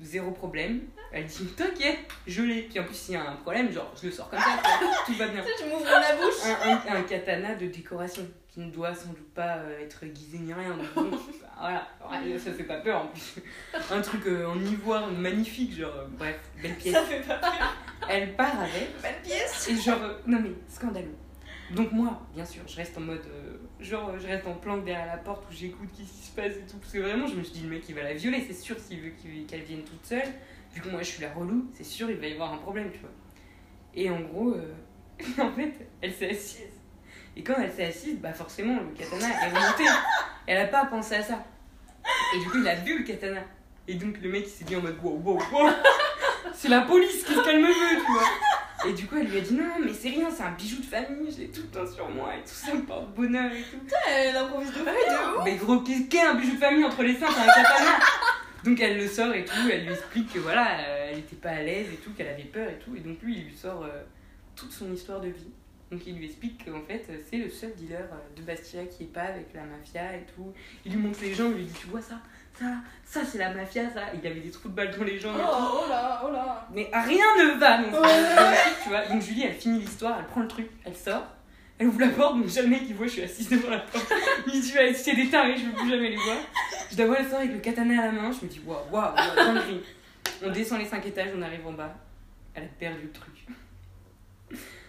[0.00, 0.80] zéro problème.
[1.12, 2.62] Elle dit, t'inquiète, je l'ai.
[2.62, 4.58] Puis en plus, s'il y a un problème, genre, je le sors comme ça,
[5.06, 5.42] tout va bien.
[5.58, 6.34] Tu m'ouvres la bouche.
[6.44, 10.38] Un, un- un katana de décoration qui ne doit sans doute pas euh, être aiguisé
[10.38, 10.76] ni rien.
[10.76, 11.18] Donc bon,
[11.60, 13.36] bah, voilà, ça fait pas peur en plus.
[13.90, 16.94] Un truc euh, en ivoire magnifique, genre, euh, bref, belle pièce.
[16.94, 17.76] Ça fait pas peur.
[18.08, 19.68] Elle part avec, Belle pièce.
[19.68, 21.14] et genre, euh, non mais, scandaleux.
[21.70, 25.06] Donc moi, bien sûr, je reste en mode, euh, genre, je reste en planque derrière
[25.06, 26.78] la porte où j'écoute qu'est-ce qui se passe et tout.
[26.78, 28.78] Parce que vraiment, je me suis dit, le mec, il va la violer, c'est sûr,
[28.78, 29.12] s'il veut
[29.46, 30.28] qu'elle vienne toute seule.
[30.74, 32.90] Vu que moi, je suis la relou, c'est sûr, il va y avoir un problème,
[32.90, 33.10] tu vois.
[33.94, 34.74] Et en gros, euh,
[35.42, 36.62] en fait, elle s'est assise.
[37.36, 39.84] Et quand elle s'est assise, bah forcément, le katana est remonté.
[40.46, 41.44] Elle a pas pensé à ça.
[42.34, 43.42] Et du coup, il a vu le katana.
[43.86, 45.70] Et donc, le mec, il s'est dit en mode, wow, wow, wow.
[46.54, 48.47] C'est la police, qu'est-ce qu'elle me veut, tu vois.
[48.86, 50.86] Et du coup, elle lui a dit, non, mais c'est rien, c'est un bijou de
[50.86, 53.80] famille, j'ai tout le temps sur moi et tout ça me porte bonheur et tout.
[54.08, 55.44] Elle improvise de fou, de ouf.
[55.44, 57.98] Mais gros, qu'est-ce qu'est un bijou de famille entre les seins, c'est un katana
[58.64, 61.50] Donc elle le sort et tout, elle lui explique que voilà, euh, elle était pas
[61.50, 63.84] à l'aise et tout, qu'elle avait peur et tout, et donc lui il lui sort
[63.84, 64.02] euh,
[64.56, 65.50] toute son histoire de vie.
[65.90, 68.06] Donc il lui explique qu'en fait euh, c'est le seul dealer
[68.36, 70.52] de Bastia qui est pas avec la mafia et tout.
[70.84, 72.20] Il lui montre les gens, il lui dit tu vois ça,
[72.58, 72.64] ça,
[73.04, 74.02] ça c'est la mafia, ça.
[74.14, 75.48] Il avait des trous de balles dans les jambes et tout.
[75.50, 76.66] Oh, oh là, oh là.
[76.74, 79.06] Mais rien ne va truc, tu vois.
[79.06, 81.26] Donc Julie, elle finit l'histoire, elle prend le truc, elle sort,
[81.78, 84.12] elle ouvre la porte, donc jamais qui voit, je suis assise devant la porte.
[84.46, 86.38] Il dit, c'est des tarés, je veux plus jamais les voir.
[86.90, 88.78] Je la vois, elle sort avec le katana à la main, je me dis, waouh,
[88.90, 89.82] waouh, waouh, dinguerie.
[90.42, 91.94] On descend les 5 étages, on arrive en bas.
[92.54, 93.46] Elle a perdu le truc.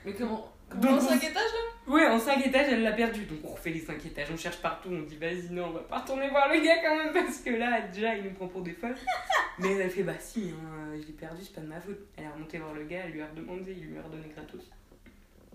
[0.06, 1.94] Mais comment Donc, 5 étages là?
[1.94, 3.26] Ouais, en 5 étages, elle l'a perdu.
[3.26, 5.80] Donc on refait les 5 étages, on cherche partout, on dit vas-y, non, on va
[5.80, 8.62] pas retourner voir le gars quand même, parce que là, déjà, il nous prend pour
[8.62, 8.96] des folles.
[9.60, 12.00] Mais elle fait bah si, hein, je l'ai perdu, c'est pas de ma faute.
[12.16, 14.70] Elle est remontée voir le gars, elle lui a redemandé, il lui a redonné gratos.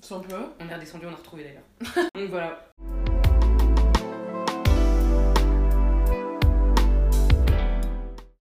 [0.07, 0.37] Peu.
[0.61, 2.11] On est redescendu, on a retrouvé d'ailleurs.
[2.15, 2.75] Donc voilà,